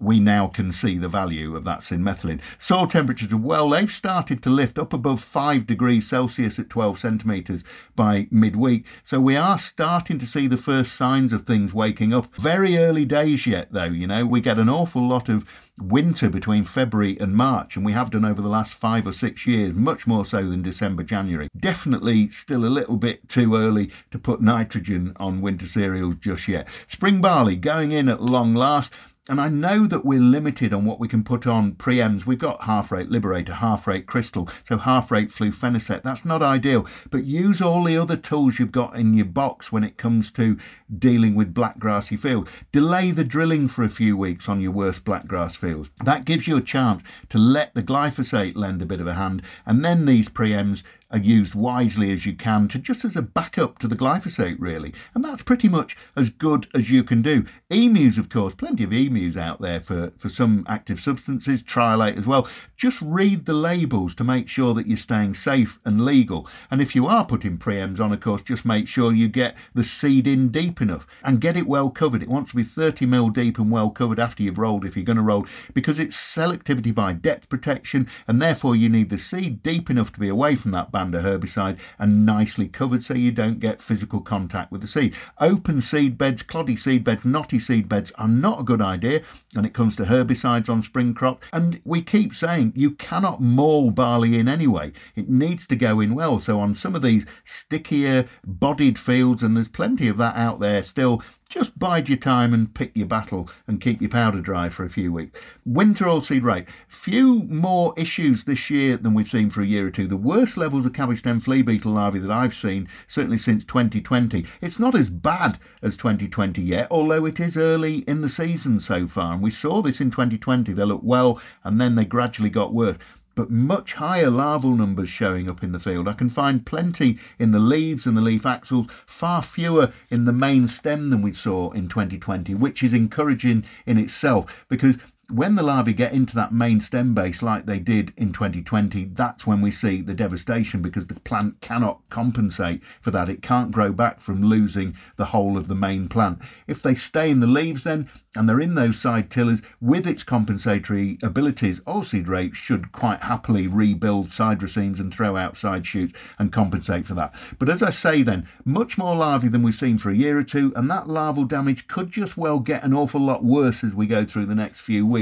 we 0.00 0.18
now 0.18 0.48
can 0.48 0.72
see 0.72 0.96
the 0.96 1.08
value 1.08 1.54
of 1.54 1.64
that 1.64 1.80
cinmethylin. 1.80 2.40
Soil 2.58 2.86
temperatures 2.86 3.34
well, 3.34 3.70
they've 3.70 3.92
started 3.92 4.42
to 4.42 4.50
lift 4.50 4.78
up 4.78 4.92
above 4.92 5.22
5 5.22 5.66
degrees 5.66 6.08
Celsius 6.08 6.58
at 6.58 6.70
12 6.70 6.98
centimetres 6.98 7.62
by 7.94 8.26
midweek. 8.30 8.86
So 9.04 9.20
we 9.20 9.36
are 9.36 9.58
starting 9.58 10.18
to 10.18 10.26
see 10.26 10.46
the 10.46 10.56
first 10.56 10.96
signs 10.96 11.32
of 11.32 11.46
things 11.46 11.74
waking 11.74 12.14
up. 12.14 12.34
Very 12.36 12.78
early 12.78 13.04
days 13.04 13.46
yet, 13.46 13.72
though, 13.72 13.84
you 13.84 14.06
know, 14.06 14.24
we 14.24 14.40
get 14.40 14.58
an 14.58 14.68
awful 14.70 15.06
lot 15.06 15.28
of 15.28 15.44
winter 15.80 16.28
between 16.28 16.64
February 16.64 17.18
and 17.18 17.34
March, 17.34 17.76
and 17.76 17.84
we 17.84 17.92
have 17.92 18.10
done 18.10 18.24
over 18.24 18.42
the 18.42 18.48
last 18.48 18.74
five 18.74 19.06
or 19.06 19.12
six 19.12 19.46
years, 19.46 19.72
much 19.72 20.06
more 20.06 20.26
so 20.26 20.46
than 20.46 20.62
December, 20.62 21.02
January. 21.02 21.48
Definitely 21.58 22.30
still 22.30 22.64
a 22.64 22.66
little 22.66 22.96
bit 22.96 23.28
too 23.28 23.56
early 23.56 23.90
to 24.10 24.18
put 24.18 24.40
nitrogen 24.40 25.14
on 25.16 25.40
winter 25.40 25.66
cereals 25.66 26.16
just 26.20 26.48
yet. 26.48 26.68
Spring 26.88 27.20
barley 27.20 27.56
going 27.56 27.92
in 27.92 28.08
at 28.08 28.20
long 28.20 28.54
last. 28.54 28.92
And 29.28 29.40
I 29.40 29.48
know 29.48 29.86
that 29.86 30.04
we're 30.04 30.18
limited 30.18 30.72
on 30.72 30.86
what 30.86 30.98
we 30.98 31.06
can 31.06 31.22
put 31.22 31.46
on 31.46 31.74
preems. 31.74 32.24
We've 32.24 32.38
got 32.38 32.62
half 32.62 32.90
rate 32.90 33.10
Liberator, 33.10 33.54
half 33.54 33.86
rate 33.86 34.06
Crystal, 34.06 34.48
so 34.66 34.78
half 34.78 35.10
rate 35.10 35.30
Flufenacet. 35.30 36.02
That's 36.02 36.24
not 36.24 36.42
ideal, 36.42 36.86
but 37.10 37.24
use 37.24 37.60
all 37.60 37.84
the 37.84 37.98
other 37.98 38.16
tools 38.16 38.58
you've 38.58 38.72
got 38.72 38.96
in 38.96 39.14
your 39.14 39.26
box 39.26 39.70
when 39.70 39.84
it 39.84 39.98
comes 39.98 40.32
to 40.32 40.56
dealing 40.98 41.34
with 41.34 41.54
black 41.54 41.78
grassy 41.78 42.16
fields. 42.16 42.50
Delay 42.72 43.10
the 43.10 43.22
drilling 43.22 43.68
for 43.68 43.84
a 43.84 43.90
few 43.90 44.16
weeks 44.16 44.48
on 44.48 44.60
your 44.60 44.72
worst 44.72 45.04
black 45.04 45.28
grass 45.28 45.54
fields. 45.54 45.90
That 46.02 46.24
gives 46.24 46.48
you 46.48 46.56
a 46.56 46.62
chance 46.62 47.02
to 47.28 47.38
let 47.38 47.74
the 47.74 47.82
glyphosate 47.82 48.56
lend 48.56 48.80
a 48.80 48.86
bit 48.86 49.00
of 49.00 49.06
a 49.06 49.14
hand, 49.14 49.42
and 49.66 49.84
then 49.84 50.06
these 50.06 50.28
preems 50.28 50.82
are 51.10 51.18
used 51.18 51.54
wisely 51.54 52.12
as 52.12 52.24
you 52.24 52.34
can 52.34 52.68
to 52.68 52.78
just 52.78 53.04
as 53.04 53.16
a 53.16 53.22
backup 53.22 53.78
to 53.78 53.88
the 53.88 53.96
glyphosate, 53.96 54.56
really. 54.58 54.94
And 55.14 55.24
that's 55.24 55.42
pretty 55.42 55.68
much 55.68 55.96
as 56.16 56.30
good 56.30 56.68
as 56.74 56.90
you 56.90 57.02
can 57.02 57.22
do. 57.22 57.44
EAMUs, 57.70 58.18
of 58.18 58.28
course, 58.28 58.54
plenty 58.54 58.84
of 58.84 58.90
EAMUs 58.90 59.36
out 59.36 59.60
there 59.60 59.80
for, 59.80 60.12
for 60.16 60.28
some 60.28 60.64
active 60.68 61.00
substances, 61.00 61.62
tri-allate 61.62 62.16
as 62.16 62.26
well. 62.26 62.48
Just 62.76 63.00
read 63.02 63.44
the 63.44 63.52
labels 63.52 64.14
to 64.14 64.24
make 64.24 64.48
sure 64.48 64.74
that 64.74 64.86
you're 64.86 64.96
staying 64.96 65.34
safe 65.34 65.78
and 65.84 66.04
legal. 66.04 66.48
And 66.70 66.80
if 66.80 66.94
you 66.94 67.06
are 67.06 67.24
putting 67.24 67.58
preems 67.58 68.00
on, 68.00 68.12
of 68.12 68.20
course, 68.20 68.42
just 68.42 68.64
make 68.64 68.88
sure 68.88 69.12
you 69.12 69.28
get 69.28 69.56
the 69.74 69.84
seed 69.84 70.26
in 70.26 70.48
deep 70.48 70.80
enough 70.80 71.06
and 71.22 71.40
get 71.40 71.56
it 71.56 71.66
well 71.66 71.90
covered. 71.90 72.22
It 72.22 72.28
wants 72.28 72.50
to 72.50 72.56
be 72.56 72.62
30 72.62 73.06
mil 73.06 73.30
deep 73.30 73.58
and 73.58 73.70
well 73.70 73.90
covered 73.90 74.18
after 74.18 74.42
you've 74.42 74.58
rolled 74.58 74.84
if 74.84 74.96
you're 74.96 75.04
going 75.04 75.16
to 75.16 75.22
roll 75.22 75.46
because 75.74 75.98
it's 75.98 76.16
selectivity 76.16 76.94
by 76.94 77.12
depth 77.12 77.48
protection 77.48 78.08
and 78.26 78.40
therefore 78.40 78.76
you 78.76 78.88
need 78.88 79.10
the 79.10 79.18
seed 79.18 79.62
deep 79.62 79.90
enough 79.90 80.12
to 80.12 80.20
be 80.20 80.28
away 80.28 80.56
from 80.56 80.70
that 80.70 80.92
Banda 81.00 81.22
herbicide 81.22 81.78
and 81.98 82.26
nicely 82.26 82.68
covered 82.68 83.02
so 83.02 83.14
you 83.14 83.32
don't 83.32 83.58
get 83.58 83.80
physical 83.80 84.20
contact 84.20 84.70
with 84.70 84.82
the 84.82 84.86
seed. 84.86 85.14
Open 85.40 85.80
seed 85.80 86.18
beds, 86.18 86.42
cloddy 86.42 86.78
seed 86.78 87.04
beds, 87.04 87.24
knotty 87.24 87.58
seed 87.58 87.88
beds 87.88 88.12
are 88.16 88.28
not 88.28 88.60
a 88.60 88.64
good 88.64 88.82
idea 88.82 89.22
when 89.54 89.64
it 89.64 89.72
comes 89.72 89.96
to 89.96 90.02
herbicides 90.02 90.68
on 90.68 90.82
spring 90.82 91.14
crop. 91.14 91.42
And 91.54 91.80
we 91.86 92.02
keep 92.02 92.34
saying 92.34 92.74
you 92.76 92.90
cannot 92.90 93.40
maul 93.40 93.90
barley 93.90 94.38
in 94.38 94.46
anyway. 94.46 94.92
It 95.16 95.30
needs 95.30 95.66
to 95.68 95.74
go 95.74 96.00
in 96.00 96.14
well. 96.14 96.38
So 96.38 96.60
on 96.60 96.74
some 96.74 96.94
of 96.94 97.00
these 97.00 97.24
stickier 97.46 98.28
bodied 98.44 98.98
fields, 98.98 99.42
and 99.42 99.56
there's 99.56 99.68
plenty 99.68 100.06
of 100.06 100.18
that 100.18 100.36
out 100.36 100.60
there 100.60 100.84
still, 100.84 101.22
just 101.50 101.76
bide 101.78 102.08
your 102.08 102.16
time 102.16 102.54
and 102.54 102.72
pick 102.72 102.92
your 102.94 103.08
battle 103.08 103.50
and 103.66 103.80
keep 103.80 104.00
your 104.00 104.08
powder 104.08 104.40
dry 104.40 104.68
for 104.68 104.84
a 104.84 104.88
few 104.88 105.12
weeks. 105.12 105.38
Winter 105.66 106.04
oilseed 106.04 106.44
rape. 106.44 106.68
Few 106.86 107.42
more 107.42 107.92
issues 107.96 108.44
this 108.44 108.70
year 108.70 108.96
than 108.96 109.14
we've 109.14 109.28
seen 109.28 109.50
for 109.50 109.60
a 109.60 109.66
year 109.66 109.88
or 109.88 109.90
two. 109.90 110.06
The 110.06 110.16
worst 110.16 110.56
levels 110.56 110.86
of 110.86 110.92
cabbage 110.92 111.18
stem 111.18 111.40
flea 111.40 111.62
beetle 111.62 111.92
larvae 111.92 112.20
that 112.20 112.30
I've 112.30 112.54
seen, 112.54 112.88
certainly 113.08 113.36
since 113.36 113.64
2020. 113.64 114.46
It's 114.60 114.78
not 114.78 114.94
as 114.94 115.10
bad 115.10 115.58
as 115.82 115.96
2020 115.96 116.62
yet, 116.62 116.86
although 116.88 117.26
it 117.26 117.40
is 117.40 117.56
early 117.56 117.98
in 118.08 118.20
the 118.20 118.28
season 118.28 118.78
so 118.78 119.08
far. 119.08 119.34
And 119.34 119.42
we 119.42 119.50
saw 119.50 119.82
this 119.82 120.00
in 120.00 120.12
2020. 120.12 120.72
They 120.72 120.84
looked 120.84 121.04
well 121.04 121.40
and 121.64 121.80
then 121.80 121.96
they 121.96 122.04
gradually 122.04 122.50
got 122.50 122.72
worse 122.72 122.96
but 123.40 123.50
much 123.50 123.94
higher 123.94 124.28
larval 124.28 124.74
numbers 124.74 125.08
showing 125.08 125.48
up 125.48 125.62
in 125.62 125.72
the 125.72 125.80
field. 125.80 126.06
I 126.06 126.12
can 126.12 126.28
find 126.28 126.66
plenty 126.66 127.18
in 127.38 127.52
the 127.52 127.58
leaves 127.58 128.04
and 128.04 128.14
the 128.14 128.20
leaf 128.20 128.44
axils, 128.44 128.88
far 129.06 129.40
fewer 129.40 129.94
in 130.10 130.26
the 130.26 130.32
main 130.34 130.68
stem 130.68 131.08
than 131.08 131.22
we 131.22 131.32
saw 131.32 131.70
in 131.70 131.88
2020, 131.88 132.54
which 132.54 132.82
is 132.82 132.92
encouraging 132.92 133.64
in 133.86 133.96
itself 133.96 134.66
because 134.68 134.96
when 135.30 135.54
the 135.54 135.62
larvae 135.62 135.92
get 135.92 136.12
into 136.12 136.34
that 136.34 136.52
main 136.52 136.80
stem 136.80 137.14
base 137.14 137.42
like 137.42 137.66
they 137.66 137.78
did 137.78 138.12
in 138.16 138.32
2020, 138.32 139.04
that's 139.06 139.46
when 139.46 139.60
we 139.60 139.70
see 139.70 140.02
the 140.02 140.14
devastation 140.14 140.82
because 140.82 141.06
the 141.06 141.20
plant 141.20 141.60
cannot 141.60 142.00
compensate 142.10 142.82
for 143.00 143.10
that. 143.10 143.28
It 143.28 143.42
can't 143.42 143.70
grow 143.70 143.92
back 143.92 144.20
from 144.20 144.42
losing 144.42 144.96
the 145.16 145.26
whole 145.26 145.56
of 145.56 145.68
the 145.68 145.74
main 145.74 146.08
plant. 146.08 146.40
If 146.66 146.82
they 146.82 146.94
stay 146.94 147.30
in 147.30 147.40
the 147.40 147.46
leaves, 147.46 147.84
then 147.84 148.08
and 148.36 148.48
they're 148.48 148.60
in 148.60 148.76
those 148.76 149.00
side 149.00 149.28
tillers 149.28 149.60
with 149.80 150.06
its 150.06 150.22
compensatory 150.22 151.18
abilities, 151.20 151.80
oilseed 151.80 152.28
rape 152.28 152.54
should 152.54 152.92
quite 152.92 153.22
happily 153.22 153.66
rebuild 153.66 154.32
side 154.32 154.60
racemes 154.60 155.00
and 155.00 155.12
throw 155.12 155.36
out 155.36 155.58
side 155.58 155.84
shoots 155.84 156.16
and 156.38 156.52
compensate 156.52 157.06
for 157.06 157.14
that. 157.14 157.34
But 157.58 157.68
as 157.68 157.82
I 157.82 157.90
say 157.90 158.22
then, 158.22 158.48
much 158.64 158.96
more 158.96 159.16
larvae 159.16 159.48
than 159.48 159.64
we've 159.64 159.74
seen 159.74 159.98
for 159.98 160.10
a 160.10 160.16
year 160.16 160.38
or 160.38 160.44
two, 160.44 160.72
and 160.76 160.88
that 160.88 161.08
larval 161.08 161.44
damage 161.44 161.88
could 161.88 162.12
just 162.12 162.36
well 162.36 162.60
get 162.60 162.84
an 162.84 162.94
awful 162.94 163.20
lot 163.20 163.44
worse 163.44 163.82
as 163.82 163.94
we 163.94 164.06
go 164.06 164.24
through 164.24 164.46
the 164.46 164.54
next 164.54 164.78
few 164.78 165.04
weeks 165.04 165.19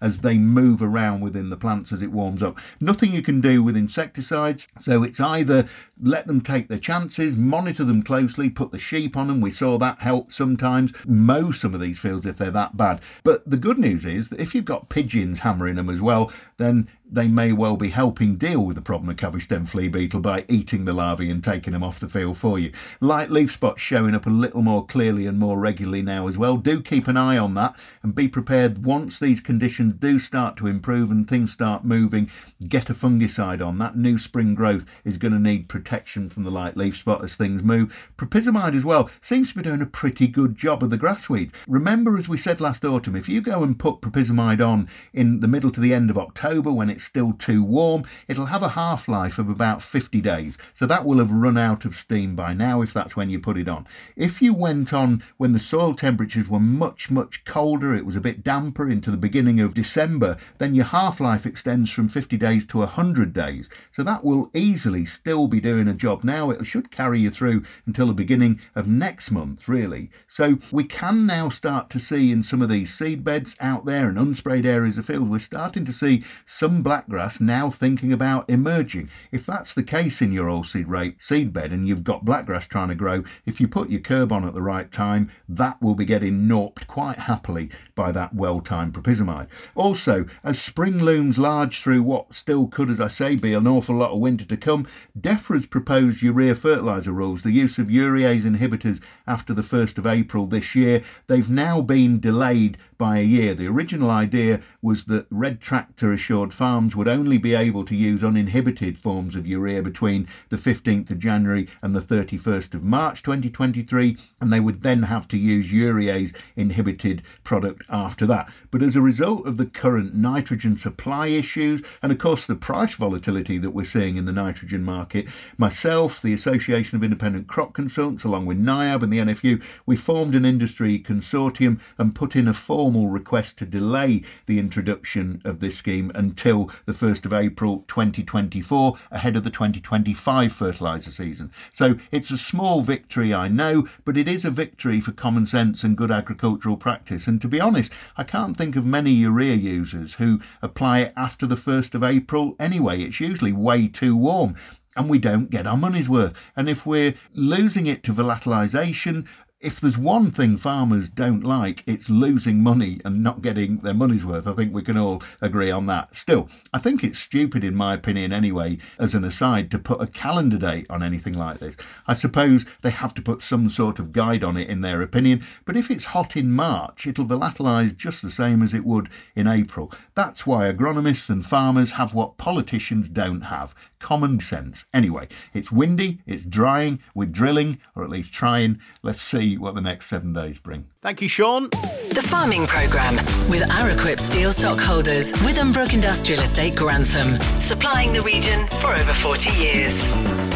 as 0.00 0.18
they 0.18 0.38
move 0.38 0.82
around 0.82 1.20
within 1.20 1.50
the 1.50 1.56
plants 1.56 1.92
as 1.92 2.02
it 2.02 2.12
warms 2.12 2.42
up. 2.42 2.58
Nothing 2.80 3.12
you 3.12 3.22
can 3.22 3.40
do 3.40 3.62
with 3.62 3.76
insecticides, 3.76 4.66
so 4.80 5.02
it's 5.02 5.20
either 5.20 5.68
let 6.00 6.26
them 6.26 6.40
take 6.40 6.68
their 6.68 6.78
chances, 6.78 7.36
monitor 7.36 7.84
them 7.84 8.02
closely, 8.02 8.50
put 8.50 8.72
the 8.72 8.78
sheep 8.78 9.16
on 9.16 9.28
them. 9.28 9.40
We 9.40 9.50
saw 9.50 9.78
that 9.78 10.00
help 10.00 10.32
sometimes. 10.32 10.92
Mow 11.06 11.52
some 11.52 11.74
of 11.74 11.80
these 11.80 11.98
fields 11.98 12.26
if 12.26 12.36
they're 12.36 12.50
that 12.50 12.76
bad. 12.76 13.00
But 13.24 13.48
the 13.48 13.56
good 13.56 13.78
news 13.78 14.04
is 14.04 14.28
that 14.28 14.40
if 14.40 14.54
you've 14.54 14.64
got 14.64 14.88
pigeons 14.88 15.40
hammering 15.40 15.76
them 15.76 15.88
as 15.88 16.00
well, 16.00 16.30
then 16.58 16.88
they 17.10 17.28
may 17.28 17.52
well 17.52 17.76
be 17.76 17.90
helping 17.90 18.36
deal 18.36 18.64
with 18.64 18.74
the 18.74 18.82
problem 18.82 19.08
of 19.08 19.16
cabbage 19.16 19.44
stem 19.44 19.64
flea 19.64 19.88
beetle 19.88 20.20
by 20.20 20.44
eating 20.48 20.84
the 20.84 20.92
larvae 20.92 21.30
and 21.30 21.42
taking 21.44 21.72
them 21.72 21.82
off 21.82 22.00
the 22.00 22.08
field 22.08 22.36
for 22.36 22.58
you. 22.58 22.72
Light 23.00 23.30
leaf 23.30 23.54
spots 23.54 23.80
showing 23.80 24.14
up 24.14 24.26
a 24.26 24.30
little 24.30 24.62
more 24.62 24.84
clearly 24.84 25.26
and 25.26 25.38
more 25.38 25.58
regularly 25.58 26.02
now 26.02 26.26
as 26.26 26.36
well. 26.36 26.56
Do 26.56 26.82
keep 26.82 27.06
an 27.06 27.16
eye 27.16 27.38
on 27.38 27.54
that 27.54 27.76
and 28.02 28.14
be 28.14 28.26
prepared 28.26 28.84
once 28.84 29.18
these 29.18 29.40
conditions 29.40 29.94
do 29.98 30.18
start 30.18 30.56
to 30.56 30.66
improve 30.66 31.10
and 31.10 31.28
things 31.28 31.52
start 31.52 31.84
moving, 31.84 32.30
get 32.66 32.90
a 32.90 32.94
fungicide 32.94 33.64
on. 33.64 33.78
That 33.78 33.96
new 33.96 34.18
spring 34.18 34.54
growth 34.54 34.84
is 35.04 35.16
going 35.16 35.32
to 35.32 35.38
need 35.38 35.68
protection 35.68 36.28
from 36.28 36.42
the 36.42 36.50
light 36.50 36.76
leaf 36.76 36.96
spot 36.96 37.22
as 37.22 37.36
things 37.36 37.62
move. 37.62 37.94
Propyzamide 38.16 38.76
as 38.76 38.84
well 38.84 39.08
seems 39.20 39.50
to 39.50 39.56
be 39.56 39.62
doing 39.62 39.82
a 39.82 39.86
pretty 39.86 40.26
good 40.26 40.56
job 40.56 40.82
of 40.82 40.90
the 40.90 40.96
grassweed. 40.96 41.52
Remember, 41.68 42.18
as 42.18 42.28
we 42.28 42.36
said 42.36 42.60
last 42.60 42.84
autumn, 42.84 43.14
if 43.14 43.28
you 43.28 43.40
go 43.40 43.62
and 43.62 43.78
put 43.78 44.00
propyzamide 44.00 44.66
on 44.66 44.88
in 45.12 45.40
the 45.40 45.48
middle 45.48 45.70
to 45.70 45.80
the 45.80 45.94
end 45.94 46.10
of 46.10 46.18
October 46.18 46.72
when 46.72 46.95
it's 46.96 47.04
still 47.04 47.34
too 47.34 47.62
warm, 47.62 48.04
it'll 48.26 48.46
have 48.46 48.62
a 48.62 48.70
half 48.70 49.06
life 49.06 49.38
of 49.38 49.50
about 49.50 49.82
50 49.82 50.20
days. 50.22 50.56
So 50.74 50.86
that 50.86 51.04
will 51.04 51.18
have 51.18 51.30
run 51.30 51.58
out 51.58 51.84
of 51.84 51.96
steam 51.96 52.34
by 52.34 52.54
now 52.54 52.80
if 52.80 52.94
that's 52.94 53.14
when 53.14 53.28
you 53.28 53.38
put 53.38 53.58
it 53.58 53.68
on. 53.68 53.86
If 54.16 54.40
you 54.40 54.54
went 54.54 54.94
on 54.94 55.22
when 55.36 55.52
the 55.52 55.60
soil 55.60 55.94
temperatures 55.94 56.48
were 56.48 56.60
much, 56.60 57.10
much 57.10 57.44
colder, 57.44 57.94
it 57.94 58.06
was 58.06 58.16
a 58.16 58.20
bit 58.20 58.42
damper 58.42 58.90
into 58.90 59.10
the 59.10 59.16
beginning 59.18 59.60
of 59.60 59.74
December, 59.74 60.38
then 60.56 60.74
your 60.74 60.86
half 60.86 61.20
life 61.20 61.44
extends 61.44 61.90
from 61.90 62.08
50 62.08 62.38
days 62.38 62.64
to 62.66 62.78
100 62.78 63.34
days. 63.34 63.68
So 63.92 64.02
that 64.02 64.24
will 64.24 64.50
easily 64.54 65.04
still 65.04 65.48
be 65.48 65.60
doing 65.60 65.88
a 65.88 65.94
job 65.94 66.24
now. 66.24 66.50
It 66.50 66.64
should 66.64 66.90
carry 66.90 67.20
you 67.20 67.30
through 67.30 67.62
until 67.84 68.06
the 68.06 68.14
beginning 68.14 68.58
of 68.74 68.88
next 68.88 69.30
month, 69.30 69.68
really. 69.68 70.10
So 70.28 70.58
we 70.72 70.84
can 70.84 71.26
now 71.26 71.50
start 71.50 71.90
to 71.90 72.00
see 72.00 72.32
in 72.32 72.42
some 72.42 72.62
of 72.62 72.70
these 72.70 72.94
seed 72.94 73.22
beds 73.22 73.54
out 73.60 73.84
there 73.84 74.08
and 74.08 74.16
unsprayed 74.16 74.64
areas 74.64 74.96
of 74.96 75.06
field, 75.06 75.28
we're 75.28 75.40
starting 75.40 75.84
to 75.84 75.92
see 75.92 76.24
some 76.46 76.82
blackgrass 76.86 77.40
now 77.40 77.68
thinking 77.68 78.12
about 78.12 78.48
emerging. 78.48 79.10
If 79.32 79.44
that's 79.44 79.74
the 79.74 79.82
case 79.82 80.20
in 80.22 80.30
your 80.30 80.46
oilseed 80.46 80.84
rape 80.86 81.20
seed 81.20 81.52
bed 81.52 81.72
and 81.72 81.88
you've 81.88 82.04
got 82.04 82.24
blackgrass 82.24 82.68
trying 82.68 82.90
to 82.90 82.94
grow, 82.94 83.24
if 83.44 83.60
you 83.60 83.66
put 83.66 83.90
your 83.90 83.98
Kerb 84.00 84.30
on 84.30 84.44
at 84.44 84.54
the 84.54 84.62
right 84.62 84.92
time, 84.92 85.28
that 85.48 85.82
will 85.82 85.96
be 85.96 86.04
getting 86.04 86.46
norped 86.46 86.86
quite 86.86 87.18
happily 87.18 87.70
by 87.96 88.12
that 88.12 88.36
well-timed 88.36 88.94
propyzamide. 88.94 89.48
Also, 89.74 90.26
as 90.44 90.62
spring 90.62 91.02
looms 91.02 91.38
large 91.38 91.82
through 91.82 92.04
what 92.04 92.36
still 92.36 92.68
could, 92.68 92.88
as 92.88 93.00
I 93.00 93.08
say, 93.08 93.34
be 93.34 93.52
an 93.52 93.66
awful 93.66 93.96
lot 93.96 94.12
of 94.12 94.20
winter 94.20 94.44
to 94.44 94.56
come, 94.56 94.86
DEFRA's 95.20 95.66
proposed 95.66 96.22
urea 96.22 96.54
fertiliser 96.54 97.10
rules, 97.10 97.42
the 97.42 97.50
use 97.50 97.78
of 97.78 97.88
urease 97.88 98.44
inhibitors 98.44 99.02
after 99.26 99.52
the 99.52 99.62
1st 99.62 99.98
of 99.98 100.06
April 100.06 100.46
this 100.46 100.76
year, 100.76 101.02
they've 101.26 101.50
now 101.50 101.80
been 101.80 102.20
delayed 102.20 102.78
by 102.98 103.18
a 103.18 103.22
year. 103.22 103.54
The 103.54 103.66
original 103.66 104.10
idea 104.10 104.62
was 104.82 105.04
that 105.04 105.26
Red 105.30 105.60
Tractor 105.60 106.12
assured 106.12 106.52
farms 106.52 106.94
would 106.94 107.08
only 107.08 107.38
be 107.38 107.54
able 107.54 107.84
to 107.84 107.94
use 107.94 108.22
uninhibited 108.22 108.98
forms 108.98 109.34
of 109.34 109.46
urea 109.46 109.82
between 109.82 110.28
the 110.48 110.56
15th 110.56 111.10
of 111.10 111.18
January 111.18 111.68
and 111.82 111.94
the 111.94 112.00
31st 112.00 112.74
of 112.74 112.82
March 112.82 113.22
2023, 113.22 114.16
and 114.40 114.52
they 114.52 114.60
would 114.60 114.82
then 114.82 115.04
have 115.04 115.28
to 115.28 115.36
use 115.36 115.70
urease 115.70 116.34
inhibited 116.56 117.22
product 117.44 117.82
after 117.88 118.26
that. 118.26 118.50
But 118.70 118.82
as 118.82 118.96
a 118.96 119.00
result 119.00 119.46
of 119.46 119.56
the 119.56 119.66
current 119.66 120.14
nitrogen 120.14 120.76
supply 120.76 121.28
issues, 121.28 121.82
and 122.02 122.12
of 122.12 122.18
course 122.18 122.46
the 122.46 122.54
price 122.54 122.94
volatility 122.94 123.58
that 123.58 123.70
we're 123.70 123.84
seeing 123.84 124.16
in 124.16 124.24
the 124.24 124.32
nitrogen 124.32 124.84
market, 124.84 125.26
myself, 125.58 126.20
the 126.22 126.32
Association 126.32 126.96
of 126.96 127.04
Independent 127.04 127.46
Crop 127.48 127.72
Consultants, 127.74 128.24
along 128.24 128.46
with 128.46 128.62
NIAB 128.62 129.02
and 129.02 129.12
the 129.12 129.18
NFU, 129.18 129.62
we 129.84 129.96
formed 129.96 130.34
an 130.34 130.44
industry 130.44 130.98
consortium 130.98 131.80
and 131.98 132.14
put 132.14 132.36
in 132.36 132.48
a 132.48 132.54
formal 132.86 133.08
request 133.08 133.56
to 133.56 133.66
delay 133.66 134.22
the 134.46 134.60
introduction 134.60 135.42
of 135.44 135.58
this 135.58 135.74
scheme 135.74 136.12
until 136.14 136.70
the 136.84 136.92
1st 136.92 137.24
of 137.24 137.32
April 137.32 137.84
2024, 137.88 138.96
ahead 139.10 139.34
of 139.34 139.42
the 139.42 139.50
2025 139.50 140.52
fertiliser 140.52 141.10
season. 141.10 141.50
So 141.72 141.96
it's 142.12 142.30
a 142.30 142.38
small 142.38 142.82
victory, 142.82 143.34
I 143.34 143.48
know, 143.48 143.88
but 144.04 144.16
it 144.16 144.28
is 144.28 144.44
a 144.44 144.52
victory 144.52 145.00
for 145.00 145.10
common 145.10 145.48
sense 145.48 145.82
and 145.82 145.96
good 145.96 146.12
agricultural 146.12 146.76
practice. 146.76 147.26
And 147.26 147.40
to 147.40 147.48
be 147.48 147.60
honest, 147.60 147.90
I 148.16 148.22
can't 148.22 148.56
think 148.56 148.76
of 148.76 148.86
many 148.86 149.10
urea 149.10 149.56
users 149.56 150.14
who 150.14 150.40
apply 150.62 151.00
it 151.00 151.12
after 151.16 151.44
the 151.44 151.56
1st 151.56 151.96
of 151.96 152.04
April 152.04 152.54
anyway. 152.60 153.02
It's 153.02 153.18
usually 153.18 153.52
way 153.52 153.88
too 153.88 154.16
warm 154.16 154.54
and 154.96 155.10
we 155.10 155.18
don't 155.18 155.50
get 155.50 155.66
our 155.66 155.76
money's 155.76 156.08
worth. 156.08 156.32
And 156.56 156.68
if 156.68 156.86
we're 156.86 157.14
losing 157.34 157.86
it 157.86 158.02
to 158.04 158.14
volatilisation 158.14 159.26
if 159.58 159.80
there's 159.80 159.96
one 159.96 160.30
thing 160.30 160.58
farmers 160.58 161.08
don't 161.08 161.42
like, 161.42 161.82
it's 161.86 162.10
losing 162.10 162.62
money 162.62 163.00
and 163.06 163.22
not 163.22 163.40
getting 163.40 163.78
their 163.78 163.94
money's 163.94 164.24
worth. 164.24 164.46
I 164.46 164.52
think 164.52 164.74
we 164.74 164.82
can 164.82 164.98
all 164.98 165.22
agree 165.40 165.70
on 165.70 165.86
that. 165.86 166.14
Still, 166.14 166.50
I 166.74 166.78
think 166.78 167.02
it's 167.02 167.18
stupid, 167.18 167.64
in 167.64 167.74
my 167.74 167.94
opinion, 167.94 168.34
anyway, 168.34 168.78
as 168.98 169.14
an 169.14 169.24
aside, 169.24 169.70
to 169.70 169.78
put 169.78 170.02
a 170.02 170.06
calendar 170.06 170.58
date 170.58 170.86
on 170.90 171.02
anything 171.02 171.32
like 171.32 171.58
this. 171.58 171.74
I 172.06 172.14
suppose 172.14 172.66
they 172.82 172.90
have 172.90 173.14
to 173.14 173.22
put 173.22 173.42
some 173.42 173.70
sort 173.70 173.98
of 173.98 174.12
guide 174.12 174.44
on 174.44 174.58
it, 174.58 174.68
in 174.68 174.82
their 174.82 175.00
opinion, 175.00 175.44
but 175.64 175.76
if 175.76 175.90
it's 175.90 176.04
hot 176.04 176.36
in 176.36 176.52
March, 176.52 177.06
it'll 177.06 177.24
volatilise 177.24 177.96
just 177.96 178.20
the 178.20 178.30
same 178.30 178.62
as 178.62 178.74
it 178.74 178.84
would 178.84 179.08
in 179.34 179.46
April. 179.46 179.90
That's 180.14 180.46
why 180.46 180.70
agronomists 180.70 181.30
and 181.30 181.44
farmers 181.44 181.92
have 181.92 182.12
what 182.12 182.36
politicians 182.36 183.08
don't 183.08 183.42
have 183.42 183.74
common 184.06 184.38
sense. 184.38 184.84
Anyway, 184.94 185.26
it's 185.52 185.72
windy, 185.72 186.20
it's 186.26 186.44
drying, 186.44 187.00
we're 187.12 187.26
drilling, 187.26 187.80
or 187.96 188.04
at 188.04 188.08
least 188.08 188.32
trying. 188.32 188.78
Let's 189.02 189.20
see 189.20 189.58
what 189.58 189.74
the 189.74 189.80
next 189.80 190.06
seven 190.06 190.32
days 190.32 190.58
bring. 190.60 190.86
Thank 191.02 191.22
you, 191.22 191.28
Sean. 191.28 191.70
The 192.10 192.24
Farming 192.24 192.68
Programme 192.68 193.16
with 193.50 193.62
Araquip 193.62 194.20
Steel 194.20 194.52
Stockholders, 194.52 195.32
Withambrook 195.44 195.92
Industrial 195.92 196.40
Estate 196.40 196.76
Grantham, 196.76 197.34
supplying 197.60 198.12
the 198.12 198.22
region 198.22 198.68
for 198.80 198.94
over 198.94 199.12
40 199.12 199.50
years. 199.60 200.55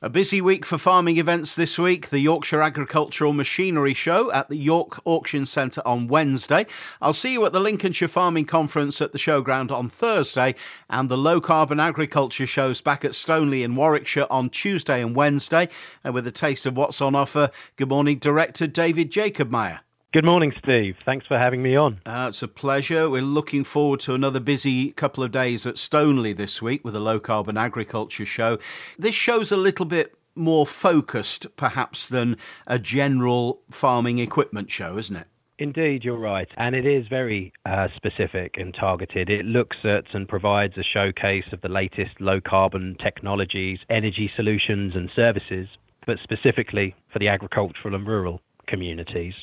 A 0.00 0.08
busy 0.08 0.40
week 0.40 0.64
for 0.64 0.78
farming 0.78 1.16
events 1.18 1.56
this 1.56 1.76
week. 1.76 2.10
The 2.10 2.20
Yorkshire 2.20 2.62
Agricultural 2.62 3.32
Machinery 3.32 3.94
Show 3.94 4.30
at 4.30 4.48
the 4.48 4.56
York 4.56 5.00
Auction 5.04 5.44
Centre 5.44 5.82
on 5.84 6.06
Wednesday. 6.06 6.66
I'll 7.02 7.12
see 7.12 7.32
you 7.32 7.44
at 7.46 7.52
the 7.52 7.58
Lincolnshire 7.58 8.06
Farming 8.06 8.44
Conference 8.44 9.00
at 9.00 9.10
the 9.10 9.18
showground 9.18 9.72
on 9.72 9.88
Thursday, 9.88 10.54
and 10.88 11.08
the 11.08 11.18
Low 11.18 11.40
Carbon 11.40 11.80
Agriculture 11.80 12.46
Shows 12.46 12.80
back 12.80 13.04
at 13.04 13.16
Stoneleigh 13.16 13.64
in 13.64 13.74
Warwickshire 13.74 14.28
on 14.30 14.50
Tuesday 14.50 15.02
and 15.02 15.16
Wednesday. 15.16 15.68
And 16.04 16.14
with 16.14 16.28
a 16.28 16.32
taste 16.32 16.64
of 16.64 16.76
what's 16.76 17.00
on 17.00 17.16
offer, 17.16 17.50
good 17.74 17.88
morning, 17.88 18.18
Director 18.18 18.68
David 18.68 19.10
Jacobmeyer. 19.10 19.80
Good 20.10 20.24
morning, 20.24 20.54
Steve. 20.64 20.96
Thanks 21.04 21.26
for 21.26 21.38
having 21.38 21.62
me 21.62 21.76
on. 21.76 22.00
Uh, 22.06 22.28
it's 22.30 22.42
a 22.42 22.48
pleasure. 22.48 23.10
We're 23.10 23.20
looking 23.20 23.62
forward 23.62 24.00
to 24.00 24.14
another 24.14 24.40
busy 24.40 24.90
couple 24.92 25.22
of 25.22 25.30
days 25.30 25.66
at 25.66 25.76
Stoneleigh 25.76 26.34
this 26.34 26.62
week 26.62 26.82
with 26.82 26.94
the 26.94 27.00
Low 27.00 27.20
Carbon 27.20 27.58
Agriculture 27.58 28.24
Show. 28.24 28.58
This 28.98 29.14
show's 29.14 29.52
a 29.52 29.56
little 29.58 29.84
bit 29.84 30.14
more 30.34 30.66
focused, 30.66 31.54
perhaps, 31.56 32.08
than 32.08 32.38
a 32.66 32.78
general 32.78 33.60
farming 33.70 34.18
equipment 34.18 34.70
show, 34.70 34.96
isn't 34.96 35.14
it? 35.14 35.26
Indeed, 35.58 36.04
you're 36.04 36.16
right. 36.16 36.48
And 36.56 36.74
it 36.74 36.86
is 36.86 37.06
very 37.08 37.52
uh, 37.66 37.88
specific 37.94 38.54
and 38.56 38.72
targeted. 38.72 39.28
It 39.28 39.44
looks 39.44 39.76
at 39.84 40.14
and 40.14 40.26
provides 40.26 40.78
a 40.78 40.82
showcase 40.82 41.52
of 41.52 41.60
the 41.60 41.68
latest 41.68 42.18
low 42.18 42.40
carbon 42.40 42.96
technologies, 42.98 43.80
energy 43.90 44.30
solutions, 44.34 44.94
and 44.96 45.10
services, 45.14 45.68
but 46.06 46.16
specifically 46.22 46.94
for 47.12 47.18
the 47.18 47.28
agricultural 47.28 47.94
and 47.94 48.06
rural 48.06 48.40
communities 48.66 49.34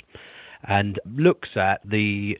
and 0.67 0.99
looks 1.05 1.49
at 1.55 1.81
the 1.85 2.37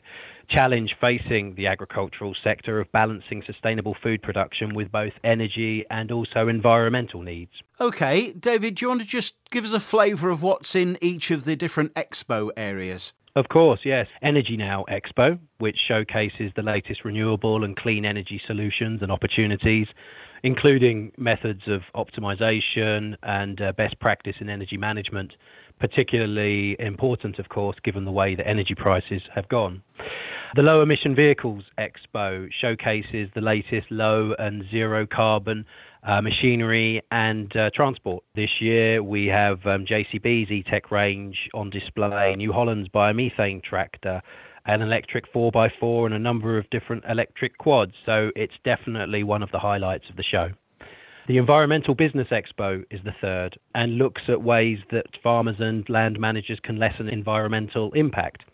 challenge 0.48 0.94
facing 1.00 1.54
the 1.56 1.66
agricultural 1.66 2.34
sector 2.44 2.80
of 2.80 2.90
balancing 2.92 3.42
sustainable 3.46 3.96
food 4.02 4.22
production 4.22 4.74
with 4.74 4.90
both 4.92 5.12
energy 5.24 5.84
and 5.90 6.12
also 6.12 6.48
environmental 6.48 7.22
needs. 7.22 7.50
Okay, 7.80 8.32
David, 8.32 8.76
do 8.76 8.84
you 8.84 8.88
want 8.88 9.00
to 9.00 9.06
just 9.06 9.34
give 9.50 9.64
us 9.64 9.72
a 9.72 9.80
flavour 9.80 10.30
of 10.30 10.42
what's 10.42 10.74
in 10.74 10.98
each 11.00 11.30
of 11.30 11.44
the 11.44 11.56
different 11.56 11.94
expo 11.94 12.50
areas? 12.56 13.12
Of 13.34 13.48
course, 13.50 13.80
yes. 13.84 14.06
Energy 14.22 14.56
Now 14.56 14.86
Expo, 14.90 15.38
which 15.58 15.76
showcases 15.86 16.52
the 16.56 16.62
latest 16.62 17.04
renewable 17.04 17.64
and 17.64 17.76
clean 17.76 18.06
energy 18.06 18.40
solutions 18.46 19.02
and 19.02 19.12
opportunities, 19.12 19.88
including 20.42 21.12
methods 21.18 21.60
of 21.66 21.82
optimization 21.94 23.14
and 23.22 23.60
uh, 23.60 23.72
best 23.72 24.00
practice 24.00 24.36
in 24.40 24.48
energy 24.48 24.78
management 24.78 25.34
particularly 25.78 26.76
important, 26.78 27.38
of 27.38 27.48
course, 27.48 27.76
given 27.84 28.04
the 28.04 28.12
way 28.12 28.34
that 28.34 28.46
energy 28.46 28.74
prices 28.74 29.22
have 29.34 29.48
gone. 29.48 29.82
The 30.54 30.62
Low 30.62 30.80
Emission 30.80 31.14
Vehicles 31.14 31.64
Expo 31.78 32.48
showcases 32.60 33.28
the 33.34 33.40
latest 33.40 33.90
low 33.90 34.32
and 34.38 34.64
zero 34.70 35.06
carbon 35.06 35.66
uh, 36.02 36.22
machinery 36.22 37.02
and 37.10 37.54
uh, 37.56 37.70
transport. 37.74 38.24
This 38.34 38.48
year 38.60 39.02
we 39.02 39.26
have 39.26 39.58
um, 39.66 39.84
JCB's 39.84 40.50
E-Tech 40.50 40.90
range 40.90 41.36
on 41.52 41.68
display, 41.68 42.34
New 42.36 42.52
Holland's 42.52 42.88
biomethane 42.88 43.62
tractor, 43.62 44.22
an 44.66 44.82
electric 44.82 45.30
4x4 45.32 46.06
and 46.06 46.14
a 46.14 46.18
number 46.18 46.58
of 46.58 46.70
different 46.70 47.04
electric 47.08 47.58
quads. 47.58 47.92
So 48.04 48.30
it's 48.36 48.54
definitely 48.64 49.24
one 49.24 49.42
of 49.42 49.50
the 49.50 49.58
highlights 49.58 50.04
of 50.08 50.16
the 50.16 50.24
show. 50.24 50.50
The 51.28 51.38
Environmental 51.38 51.96
Business 51.96 52.28
Expo 52.30 52.84
is 52.88 53.00
the 53.04 53.14
third 53.20 53.58
and 53.74 53.98
looks 53.98 54.22
at 54.28 54.42
ways 54.42 54.78
that 54.92 55.06
farmers 55.24 55.56
and 55.58 55.84
land 55.88 56.20
managers 56.20 56.60
can 56.62 56.76
lessen 56.76 57.08
environmental 57.08 57.90
impact. 57.94 58.44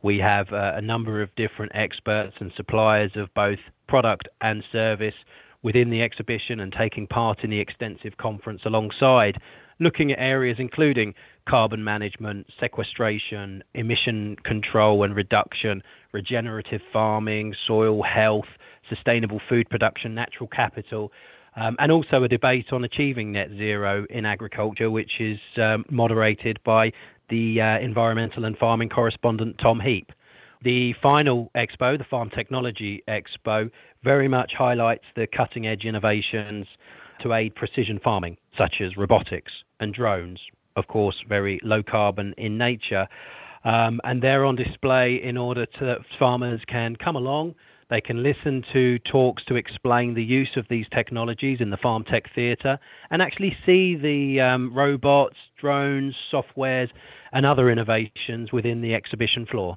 We 0.00 0.18
have 0.18 0.52
uh, 0.52 0.74
a 0.76 0.80
number 0.80 1.22
of 1.22 1.34
different 1.34 1.72
experts 1.74 2.36
and 2.38 2.52
suppliers 2.56 3.10
of 3.16 3.34
both 3.34 3.58
product 3.88 4.28
and 4.40 4.62
service 4.70 5.14
within 5.64 5.90
the 5.90 6.02
exhibition 6.02 6.60
and 6.60 6.72
taking 6.72 7.08
part 7.08 7.42
in 7.42 7.50
the 7.50 7.58
extensive 7.58 8.16
conference 8.16 8.60
alongside, 8.64 9.38
looking 9.80 10.12
at 10.12 10.20
areas 10.20 10.58
including 10.60 11.14
carbon 11.48 11.82
management, 11.82 12.46
sequestration, 12.60 13.64
emission 13.74 14.36
control 14.44 15.02
and 15.02 15.16
reduction, 15.16 15.82
regenerative 16.12 16.80
farming, 16.92 17.56
soil 17.66 18.04
health, 18.04 18.46
sustainable 18.94 19.40
food 19.48 19.68
production, 19.70 20.14
natural 20.14 20.48
capital, 20.48 21.12
um, 21.56 21.76
and 21.78 21.92
also 21.92 22.24
a 22.24 22.28
debate 22.28 22.66
on 22.72 22.84
achieving 22.84 23.32
net 23.32 23.48
zero 23.50 24.06
in 24.10 24.26
agriculture, 24.26 24.90
which 24.90 25.20
is 25.20 25.38
um, 25.56 25.84
moderated 25.90 26.58
by 26.64 26.92
the 27.30 27.60
uh, 27.60 27.78
environmental 27.78 28.44
and 28.44 28.56
farming 28.58 28.88
correspondent 28.88 29.56
Tom 29.62 29.80
Heap. 29.80 30.10
The 30.62 30.94
final 31.02 31.50
expo, 31.54 31.98
the 31.98 32.04
Farm 32.04 32.30
Technology 32.30 33.02
Expo, 33.08 33.70
very 34.02 34.28
much 34.28 34.52
highlights 34.56 35.04
the 35.14 35.26
cutting 35.26 35.66
edge 35.66 35.84
innovations 35.84 36.66
to 37.22 37.34
aid 37.34 37.54
precision 37.54 38.00
farming, 38.02 38.36
such 38.56 38.76
as 38.80 38.96
robotics 38.96 39.52
and 39.80 39.94
drones, 39.94 40.40
of 40.76 40.86
course, 40.88 41.16
very 41.28 41.60
low 41.62 41.82
carbon 41.82 42.34
in 42.38 42.58
nature. 42.58 43.06
Um, 43.64 44.00
and 44.04 44.22
they're 44.22 44.44
on 44.44 44.56
display 44.56 45.20
in 45.22 45.36
order 45.36 45.66
to 45.66 45.84
that 45.84 45.98
farmers 46.18 46.60
can 46.66 46.96
come 46.96 47.16
along 47.16 47.54
they 47.90 48.00
can 48.00 48.22
listen 48.22 48.64
to 48.72 48.98
talks 49.00 49.44
to 49.46 49.56
explain 49.56 50.14
the 50.14 50.22
use 50.22 50.50
of 50.56 50.66
these 50.68 50.86
technologies 50.94 51.58
in 51.60 51.70
the 51.70 51.76
Farm 51.76 52.04
Tech 52.04 52.24
Theatre 52.34 52.78
and 53.10 53.22
actually 53.22 53.56
see 53.66 53.96
the 53.96 54.40
um, 54.40 54.74
robots, 54.74 55.36
drones, 55.60 56.14
softwares, 56.32 56.88
and 57.32 57.44
other 57.44 57.70
innovations 57.70 58.52
within 58.52 58.80
the 58.80 58.94
exhibition 58.94 59.46
floor. 59.46 59.76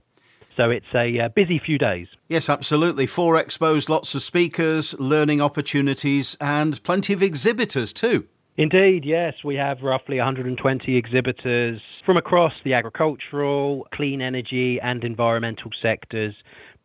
So 0.56 0.72
it's 0.72 0.86
a 0.96 1.20
uh, 1.20 1.30
busy 1.30 1.62
few 1.64 1.78
days. 1.78 2.08
Yes, 2.30 2.50
absolutely. 2.50 3.06
Four 3.06 3.36
expos, 3.36 3.90
lots 3.90 4.16
of 4.16 4.24
speakers, 4.24 4.96
learning 5.00 5.40
opportunities, 5.40 6.36
and 6.42 6.82
plenty 6.82 7.14
of 7.14 7.22
exhibitors 7.22 7.94
too. 7.94 8.28
Indeed, 8.58 9.06
yes. 9.06 9.36
We 9.46 9.54
have 9.56 9.84
roughly 9.84 10.18
120 10.18 10.96
exhibitors 10.98 11.80
from 12.04 12.18
across 12.18 12.54
the 12.64 12.74
agricultural, 12.74 13.88
clean 13.94 14.20
energy, 14.20 14.80
and 14.82 15.04
environmental 15.04 15.70
sectors 15.80 16.34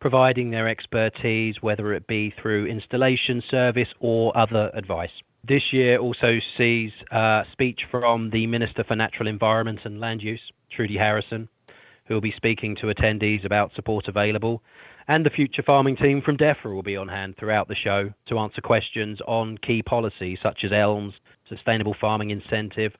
providing 0.03 0.51
their 0.51 0.67
expertise, 0.67 1.55
whether 1.61 1.93
it 1.93 2.05
be 2.07 2.33
through 2.41 2.65
installation 2.65 3.41
service 3.49 3.87
or 4.01 4.37
other 4.37 4.69
advice. 4.73 5.09
This 5.47 5.61
year 5.71 5.97
also 5.97 6.39
sees 6.57 6.91
a 7.09 7.43
speech 7.53 7.79
from 7.89 8.29
the 8.29 8.45
Minister 8.45 8.83
for 8.83 8.97
Natural 8.97 9.29
Environment 9.29 9.79
and 9.85 10.01
Land 10.01 10.21
Use, 10.21 10.41
Trudy 10.75 10.97
Harrison, 10.97 11.47
who 12.05 12.15
will 12.15 12.21
be 12.21 12.33
speaking 12.35 12.75
to 12.81 12.87
attendees 12.87 13.45
about 13.45 13.71
support 13.77 14.09
available. 14.09 14.61
And 15.07 15.25
the 15.25 15.29
future 15.29 15.63
farming 15.65 15.95
team 15.95 16.21
from 16.21 16.35
DEFRA 16.35 16.75
will 16.75 16.83
be 16.83 16.97
on 16.97 17.07
hand 17.07 17.35
throughout 17.39 17.69
the 17.69 17.75
show 17.81 18.11
to 18.27 18.39
answer 18.39 18.59
questions 18.59 19.19
on 19.25 19.57
key 19.65 19.81
policies 19.83 20.37
such 20.43 20.65
as 20.65 20.73
ELMS, 20.73 21.13
Sustainable 21.47 21.95
Farming 22.01 22.31
Incentive, 22.31 22.91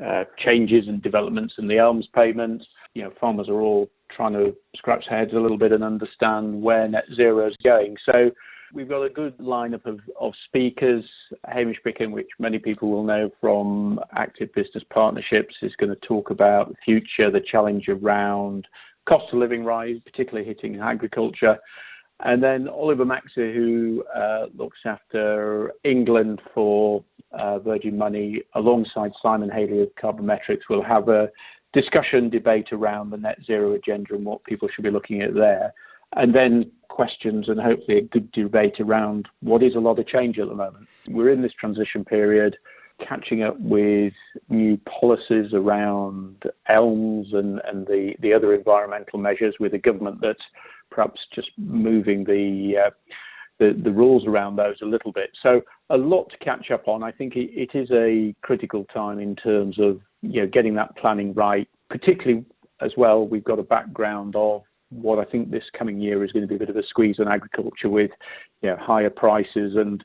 uh, 0.01 0.23
changes 0.37 0.87
and 0.87 1.01
developments 1.01 1.55
in 1.57 1.67
the 1.67 1.79
ELMS 1.79 2.07
payments. 2.15 2.63
You 2.93 3.03
know, 3.03 3.11
farmers 3.19 3.49
are 3.49 3.59
all 3.59 3.89
trying 4.15 4.33
to 4.33 4.55
scratch 4.75 5.05
heads 5.09 5.31
a 5.33 5.39
little 5.39 5.57
bit 5.57 5.71
and 5.71 5.83
understand 5.83 6.61
where 6.61 6.87
net 6.87 7.05
zero 7.15 7.47
is 7.47 7.55
going. 7.63 7.95
So 8.11 8.31
we've 8.73 8.89
got 8.89 9.03
a 9.03 9.09
good 9.09 9.37
lineup 9.37 9.85
of, 9.85 9.99
of 10.19 10.33
speakers. 10.45 11.03
Hamish 11.47 11.77
Bicken, 11.85 12.11
which 12.11 12.29
many 12.39 12.59
people 12.59 12.89
will 12.89 13.03
know 13.03 13.29
from 13.39 13.99
Active 14.15 14.53
Business 14.53 14.83
Partnerships, 14.93 15.55
is 15.61 15.73
going 15.79 15.89
to 15.89 16.07
talk 16.07 16.29
about 16.29 16.69
the 16.69 16.75
future, 16.83 17.31
the 17.31 17.41
challenge 17.51 17.87
around 17.87 18.67
cost 19.07 19.25
of 19.33 19.39
living 19.39 19.63
rise, 19.63 19.97
particularly 20.05 20.47
hitting 20.47 20.79
agriculture. 20.79 21.57
And 22.23 22.41
then 22.41 22.67
Oliver 22.67 23.05
Maxey, 23.05 23.51
who 23.53 24.03
uh, 24.15 24.45
looks 24.55 24.77
after 24.85 25.71
England 25.83 26.39
for 26.53 27.03
uh, 27.31 27.59
Virgin 27.59 27.97
Money, 27.97 28.41
alongside 28.53 29.11
Simon 29.21 29.49
Haley 29.49 29.81
of 29.81 29.89
Carbon 29.99 30.25
Metrics, 30.27 30.69
will 30.69 30.83
have 30.83 31.09
a 31.09 31.29
discussion, 31.73 32.29
debate 32.29 32.67
around 32.71 33.09
the 33.09 33.17
net 33.17 33.39
zero 33.45 33.73
agenda 33.73 34.13
and 34.15 34.25
what 34.25 34.43
people 34.43 34.67
should 34.73 34.83
be 34.83 34.91
looking 34.91 35.21
at 35.21 35.33
there. 35.33 35.73
And 36.15 36.35
then 36.35 36.71
questions 36.89 37.47
and 37.47 37.59
hopefully 37.59 37.99
a 37.99 38.01
good 38.01 38.31
debate 38.33 38.79
around 38.79 39.27
what 39.41 39.63
is 39.63 39.75
a 39.75 39.79
lot 39.79 39.97
of 39.97 40.07
change 40.07 40.37
at 40.39 40.49
the 40.49 40.55
moment. 40.55 40.87
We're 41.07 41.31
in 41.31 41.41
this 41.41 41.53
transition 41.57 42.03
period, 42.03 42.57
catching 43.07 43.43
up 43.43 43.57
with 43.59 44.13
new 44.49 44.77
policies 44.99 45.53
around 45.53 46.43
ELMS 46.67 47.27
and, 47.31 47.61
and 47.65 47.87
the, 47.87 48.13
the 48.19 48.33
other 48.33 48.53
environmental 48.53 49.19
measures 49.19 49.55
with 49.59 49.73
a 49.73 49.79
government 49.79 50.19
that's 50.21 50.43
perhaps 50.89 51.21
just 51.33 51.49
moving 51.57 52.25
the 52.25 52.73
uh, 52.87 52.89
the, 53.59 53.79
the 53.83 53.91
rules 53.91 54.25
around 54.25 54.55
those 54.55 54.75
a 54.81 54.85
little 54.85 55.11
bit. 55.11 55.29
So 55.43 55.61
a 55.91 55.97
lot 55.97 56.31
to 56.31 56.37
catch 56.43 56.71
up 56.71 56.87
on. 56.87 57.03
I 57.03 57.11
think 57.11 57.35
it, 57.35 57.51
it 57.53 57.77
is 57.77 57.89
a 57.91 58.33
critical 58.41 58.85
time 58.85 59.19
in 59.19 59.35
terms 59.35 59.77
of 59.79 60.01
you 60.21 60.41
know 60.41 60.47
getting 60.47 60.75
that 60.75 60.95
planning 60.97 61.33
right. 61.33 61.67
Particularly 61.89 62.45
as 62.81 62.91
well, 62.97 63.27
we've 63.27 63.43
got 63.43 63.59
a 63.59 63.63
background 63.63 64.35
of 64.35 64.63
what 64.89 65.19
I 65.19 65.25
think 65.25 65.51
this 65.51 65.63
coming 65.77 65.99
year 65.99 66.23
is 66.23 66.31
going 66.31 66.43
to 66.43 66.47
be 66.47 66.55
a 66.55 66.59
bit 66.59 66.69
of 66.69 66.75
a 66.75 66.83
squeeze 66.89 67.17
on 67.19 67.27
agriculture 67.27 67.89
with 67.89 68.11
you 68.61 68.69
know 68.69 68.77
higher 68.79 69.09
prices 69.09 69.73
and 69.75 70.03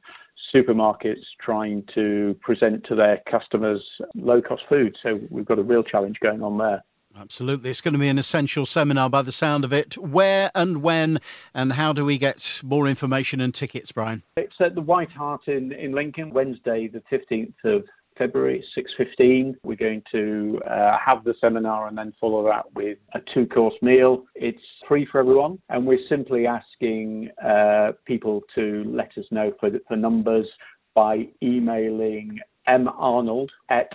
supermarkets 0.55 1.23
trying 1.45 1.85
to 1.95 2.37
present 2.41 2.85
to 2.89 2.95
their 2.95 3.21
customers 3.31 3.83
low 4.15 4.41
cost 4.41 4.63
food. 4.69 4.97
So 5.03 5.21
we've 5.31 5.45
got 5.45 5.59
a 5.59 5.63
real 5.63 5.83
challenge 5.83 6.17
going 6.21 6.43
on 6.43 6.59
there. 6.59 6.83
Absolutely. 7.19 7.71
It's 7.71 7.81
going 7.81 7.95
to 7.95 7.99
be 7.99 8.09
an 8.09 8.19
essential 8.19 8.67
seminar 8.67 9.09
by 9.09 9.23
the 9.23 9.33
sound 9.33 9.65
of 9.65 9.73
it. 9.73 9.97
Where 9.97 10.51
and 10.55 10.83
when 10.83 11.19
and 11.55 11.73
how 11.73 11.93
do 11.93 12.05
we 12.05 12.19
get 12.19 12.61
more 12.63 12.87
information 12.87 13.41
and 13.41 13.55
tickets, 13.55 13.91
Brian? 13.91 14.23
It's 14.37 14.55
at 14.61 14.75
the 14.75 14.83
White 14.83 15.11
Hart 15.11 15.49
in, 15.49 15.73
in 15.73 15.93
Lincoln, 15.93 16.31
Wednesday, 16.31 16.89
the 16.89 17.03
15th 17.11 17.55
of 17.65 17.85
February, 18.19 18.65
6.15. 18.77 19.55
We're 19.63 19.77
going 19.77 20.03
to 20.13 20.61
uh, 20.69 20.97
have 21.05 21.25
the 21.25 21.35
seminar 21.41 21.89
and 21.89 21.97
then 21.97 22.13
follow 22.21 22.45
that 22.47 22.73
with 22.75 22.99
a 23.15 23.21
two-course 23.35 23.75
meal. 23.83 24.25
It's 24.35 24.63
free 24.89 25.07
for 25.11 25.21
everyone, 25.21 25.59
and 25.69 25.87
we're 25.87 26.07
simply 26.09 26.47
asking 26.47 27.31
uh, 27.45 27.93
people 28.05 28.43
to 28.55 28.85
let 28.87 29.17
us 29.19 29.25
know 29.31 29.53
for, 29.61 29.71
for 29.89 29.97
numbers 29.97 30.47
by 30.95 31.29
emailing 31.43 32.39
marnold 32.69 33.51
at 33.71 33.91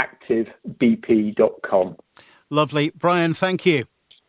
activebp.com. 0.00 1.96
Lovely. 2.50 2.90
Brian, 2.90 3.34
thank 3.34 3.66
you. 3.66 3.84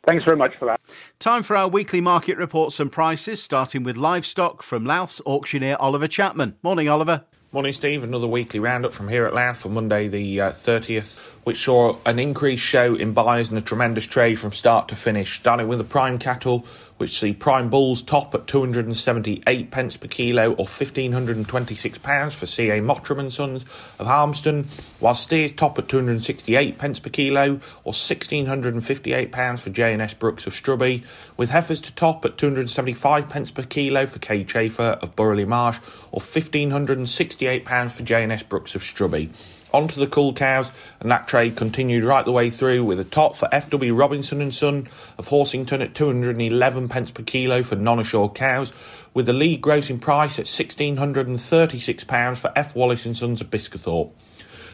Thanks 0.07 0.23
very 0.23 0.37
much 0.37 0.53
for 0.57 0.65
that. 0.65 0.79
Time 1.19 1.43
for 1.43 1.57
our 1.57 1.67
weekly 1.67 1.99
market 1.99 2.37
reports 2.37 2.79
and 2.79 2.89
prices, 2.89 3.43
starting 3.43 3.83
with 3.83 3.97
livestock 3.97 4.63
from 4.63 4.85
Louth's 4.85 5.21
auctioneer 5.25 5.75
Oliver 5.79 6.07
Chapman. 6.07 6.55
Morning, 6.63 6.87
Oliver. 6.87 7.25
Morning, 7.53 7.71
Steve. 7.71 8.03
Another 8.03 8.27
weekly 8.27 8.59
roundup 8.59 8.91
from 8.91 9.07
here 9.07 9.25
at 9.25 9.33
Louth 9.33 9.59
for 9.59 9.69
Monday, 9.69 10.09
the 10.09 10.41
uh, 10.41 10.51
30th, 10.51 11.17
which 11.47 11.63
saw 11.63 11.95
an 12.05 12.19
increased 12.19 12.61
show 12.61 12.93
in 12.93 13.13
buyers 13.13 13.47
and 13.47 13.57
a 13.57 13.61
tremendous 13.61 14.05
trade 14.05 14.37
from 14.37 14.51
start 14.51 14.89
to 14.89 14.97
finish. 14.97 15.39
Starting 15.39 15.69
with 15.69 15.77
the 15.77 15.83
prime 15.85 16.19
cattle, 16.19 16.65
which 16.97 17.21
see 17.21 17.31
prime 17.31 17.69
bulls 17.69 18.01
top 18.01 18.35
at 18.35 18.47
278 18.47 19.71
pence 19.71 19.95
per 19.95 20.09
kilo 20.09 20.49
or 20.49 20.65
1526 20.65 21.99
pounds 21.99 22.35
for 22.35 22.45
CA 22.45 22.81
Mottram 22.81 23.21
and 23.21 23.31
Sons 23.31 23.63
of 23.97 24.07
Harmston, 24.07 24.65
while 24.99 25.13
steers 25.13 25.53
top 25.53 25.79
at 25.79 25.87
268 25.87 26.77
pence 26.77 26.99
per 26.99 27.09
kilo 27.09 27.51
or 27.85 27.93
1658 27.93 29.31
pounds 29.31 29.61
for 29.63 29.69
J&S 29.69 30.15
Brooks 30.15 30.47
of 30.47 30.53
Strubby, 30.53 31.05
with 31.37 31.51
heifers 31.51 31.79
to 31.79 31.93
top 31.93 32.25
at 32.25 32.37
275 32.37 33.29
pence 33.29 33.51
per 33.51 33.63
kilo 33.63 34.05
for 34.05 34.19
K 34.19 34.43
Chafer 34.43 34.99
of 35.01 35.15
Burgh 35.15 35.37
le 35.37 35.45
Marsh 35.45 35.77
or 36.11 36.19
1568 36.19 37.63
pounds 37.63 37.95
for 37.95 38.03
J&S 38.03 38.43
Brooks 38.43 38.75
of 38.75 38.81
Strubby 38.81 39.29
onto 39.73 39.99
the 39.99 40.07
cull 40.07 40.33
cows, 40.33 40.71
and 40.99 41.11
that 41.11 41.27
trade 41.27 41.55
continued 41.55 42.03
right 42.03 42.25
the 42.25 42.31
way 42.31 42.49
through 42.49 42.83
with 42.83 42.99
a 42.99 43.03
top 43.03 43.35
for 43.35 43.47
FW 43.49 43.97
Robinson 43.97 44.41
and 44.41 44.53
Son 44.53 44.87
of 45.17 45.27
Horsington 45.27 45.81
at 45.81 45.95
211 45.95 46.89
pence 46.89 47.11
per 47.11 47.23
kilo 47.23 47.63
for 47.63 47.75
non-assured 47.75 48.35
cows, 48.35 48.71
with 49.13 49.25
the 49.25 49.33
lead 49.33 49.61
grossing 49.61 49.99
price 49.99 50.33
at 50.33 50.47
1636 50.47 52.03
pounds 52.03 52.39
for 52.39 52.51
F 52.55 52.75
Wallace 52.75 53.05
and 53.05 53.17
Sons 53.17 53.41
of 53.41 53.49
Biscathorpe. 53.49 54.11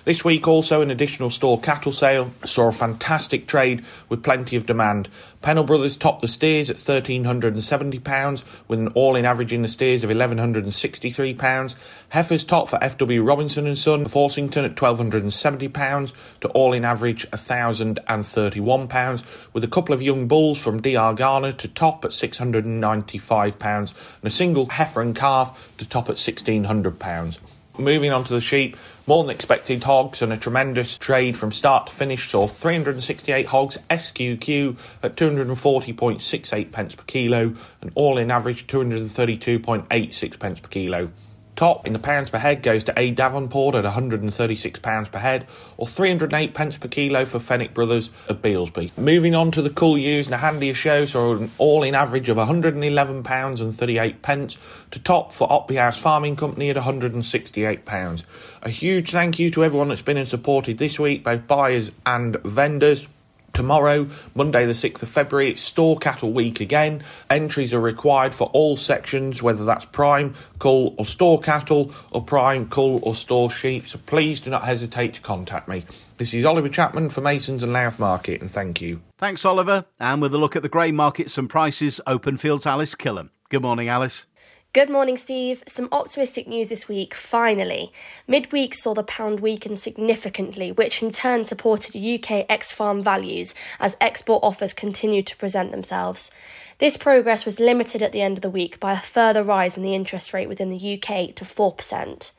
This 0.05 0.25
week, 0.25 0.49
also, 0.49 0.81
an 0.81 0.91
additional 0.91 1.29
store 1.29 1.61
cattle 1.61 1.93
sale 1.93 2.29
saw 2.43 2.67
a 2.67 2.73
fantastic 2.73 3.47
trade 3.47 3.85
with 4.09 4.21
plenty 4.21 4.57
of 4.57 4.65
demand. 4.65 5.07
Pennell 5.41 5.63
Brothers 5.63 5.95
topped 5.95 6.21
the 6.21 6.27
steers 6.27 6.69
at 6.69 6.75
£1,370, 6.75 8.43
with 8.67 8.79
an 8.79 8.89
all 8.89 9.15
in 9.15 9.23
average 9.23 9.53
in 9.53 9.61
the 9.61 9.69
steers 9.69 10.03
of 10.03 10.09
£1,163. 10.09 11.75
Heifers 12.09 12.43
top 12.43 12.67
for 12.67 12.79
FW 12.79 13.25
Robinson 13.25 13.65
and 13.65 13.77
Son 13.77 14.01
of 14.01 14.11
Horsington 14.11 14.65
at 14.65 14.75
£1,270 14.75 16.13
to 16.41 16.49
all 16.49 16.73
in 16.73 16.83
average 16.83 17.25
£1,031, 17.31 19.23
with 19.53 19.63
a 19.63 19.69
couple 19.69 19.95
of 19.95 20.01
young 20.01 20.27
bulls 20.27 20.59
from 20.59 20.81
DR 20.81 21.13
Garner 21.15 21.53
to 21.53 21.69
top 21.69 22.03
at 22.03 22.11
£695 22.11 23.63
and 23.71 23.93
a 24.23 24.29
single 24.29 24.65
heifer 24.65 25.01
and 25.01 25.15
calf 25.15 25.73
to 25.77 25.87
top 25.87 26.09
at 26.09 26.17
£1,600. 26.17 27.37
Moving 27.79 28.11
on 28.11 28.23
to 28.25 28.33
the 28.33 28.41
sheep, 28.41 28.77
more 29.05 29.23
than 29.23 29.31
expected 29.31 29.83
hogs 29.83 30.21
and 30.21 30.31
a 30.31 30.37
tremendous 30.37 30.97
trade 30.97 31.37
from 31.37 31.51
start 31.51 31.87
to 31.87 31.93
finish 31.93 32.29
saw 32.29 32.47
368 32.47 33.47
hogs 33.47 33.77
SQQ 33.89 34.77
at 35.01 35.15
240.68 35.15 36.71
pence 36.71 36.95
per 36.95 37.03
kilo 37.03 37.53
and 37.81 37.91
all 37.95 38.17
in 38.17 38.31
average 38.31 38.67
232.86 38.67 40.39
pence 40.39 40.59
per 40.59 40.69
kilo. 40.69 41.09
Top 41.55 41.85
in 41.85 41.93
the 41.93 41.99
pounds 41.99 42.31
per 42.31 42.39
head 42.39 42.63
goes 42.63 42.83
to 42.85 42.93
A 42.97 43.11
Davenport 43.11 43.75
at 43.75 43.85
£136 43.85 45.11
per 45.11 45.19
head, 45.19 45.45
or 45.77 45.87
308 45.87 46.53
pence 46.53 46.77
per 46.77 46.87
kilo 46.87 47.25
for 47.25 47.37
Fenwick 47.37 47.73
Brothers 47.73 48.09
of 48.27 48.41
Beelsby. 48.41 48.97
Moving 48.97 49.35
on 49.35 49.51
to 49.51 49.61
the 49.61 49.69
cull 49.69 49.97
ewes 49.97 50.25
and 50.25 50.33
a 50.33 50.37
handier 50.37 50.73
show, 50.73 51.05
so 51.05 51.33
an 51.33 51.51
all 51.59 51.83
in 51.83 51.93
average 51.93 52.27
of 52.27 52.37
£111 52.37 53.61
and 53.61 53.75
38 53.75 54.21
pence 54.23 54.57
to 54.91 54.99
top 54.99 55.31
for 55.31 55.47
Otby 55.47 55.75
House 55.75 55.99
Farming 55.99 56.35
Company 56.35 56.71
at 56.71 56.75
£168. 56.75 58.23
A 58.63 58.69
huge 58.69 59.11
thank 59.11 59.37
you 59.37 59.51
to 59.51 59.63
everyone 59.63 59.89
that's 59.89 60.01
been 60.01 60.17
and 60.17 60.27
supported 60.27 60.79
this 60.79 60.99
week, 60.99 61.23
both 61.23 61.45
buyers 61.47 61.91
and 62.05 62.37
vendors. 62.43 63.07
Tomorrow, 63.53 64.07
Monday, 64.33 64.65
the 64.65 64.73
6th 64.73 65.03
of 65.03 65.09
February, 65.09 65.51
it's 65.51 65.61
Store 65.61 65.95
Cattle 65.95 66.33
Week 66.33 66.59
again. 66.59 67.03
Entries 67.29 67.71
are 67.71 67.79
required 67.79 68.33
for 68.33 68.47
all 68.47 68.75
sections, 68.75 69.43
whether 69.43 69.63
that's 69.63 69.85
prime, 69.85 70.33
cull, 70.57 70.95
or 70.97 71.05
store 71.05 71.39
cattle, 71.39 71.93
or 72.09 72.23
prime, 72.23 72.67
cull, 72.67 72.99
or 73.03 73.13
store 73.13 73.51
sheep. 73.51 73.87
So 73.87 73.99
please 74.07 74.39
do 74.39 74.49
not 74.49 74.63
hesitate 74.63 75.13
to 75.13 75.21
contact 75.21 75.67
me. 75.67 75.85
This 76.17 76.33
is 76.33 76.45
Oliver 76.45 76.67
Chapman 76.67 77.09
for 77.09 77.21
Masons 77.21 77.61
and 77.61 77.71
Louth 77.71 77.99
Market, 77.99 78.41
and 78.41 78.49
thank 78.49 78.81
you. 78.81 79.01
Thanks, 79.19 79.45
Oliver. 79.45 79.85
And 79.99 80.19
with 80.19 80.33
a 80.33 80.39
look 80.39 80.55
at 80.55 80.63
the 80.63 80.69
grain 80.69 80.95
markets 80.95 81.37
and 81.37 81.47
prices, 81.47 82.01
open 82.07 82.37
fields, 82.37 82.65
Alice 82.65 82.95
Killam. 82.95 83.29
Good 83.49 83.61
morning, 83.61 83.87
Alice. 83.87 84.25
Good 84.73 84.89
morning, 84.89 85.17
Steve. 85.17 85.63
Some 85.67 85.87
optimistic 85.91 86.47
news 86.47 86.69
this 86.69 86.87
week, 86.87 87.13
finally. 87.13 87.93
Midweek 88.27 88.73
saw 88.73 88.95
the 88.95 89.03
pound 89.03 89.39
weaken 89.39 89.77
significantly, 89.77 90.71
which 90.71 91.03
in 91.03 91.11
turn 91.11 91.45
supported 91.45 91.95
UK 91.95 92.47
ex 92.49 92.71
farm 92.71 92.99
values 92.99 93.53
as 93.79 93.95
export 94.01 94.43
offers 94.43 94.73
continued 94.73 95.27
to 95.27 95.37
present 95.37 95.69
themselves. 95.69 96.31
This 96.79 96.97
progress 96.97 97.45
was 97.45 97.59
limited 97.59 98.01
at 98.01 98.13
the 98.13 98.23
end 98.23 98.39
of 98.39 98.41
the 98.41 98.49
week 98.49 98.79
by 98.79 98.93
a 98.93 98.99
further 98.99 99.43
rise 99.43 99.77
in 99.77 99.83
the 99.83 99.93
interest 99.93 100.33
rate 100.33 100.49
within 100.49 100.69
the 100.69 100.93
UK 100.95 101.35
to 101.35 101.45
4%. 101.45 102.31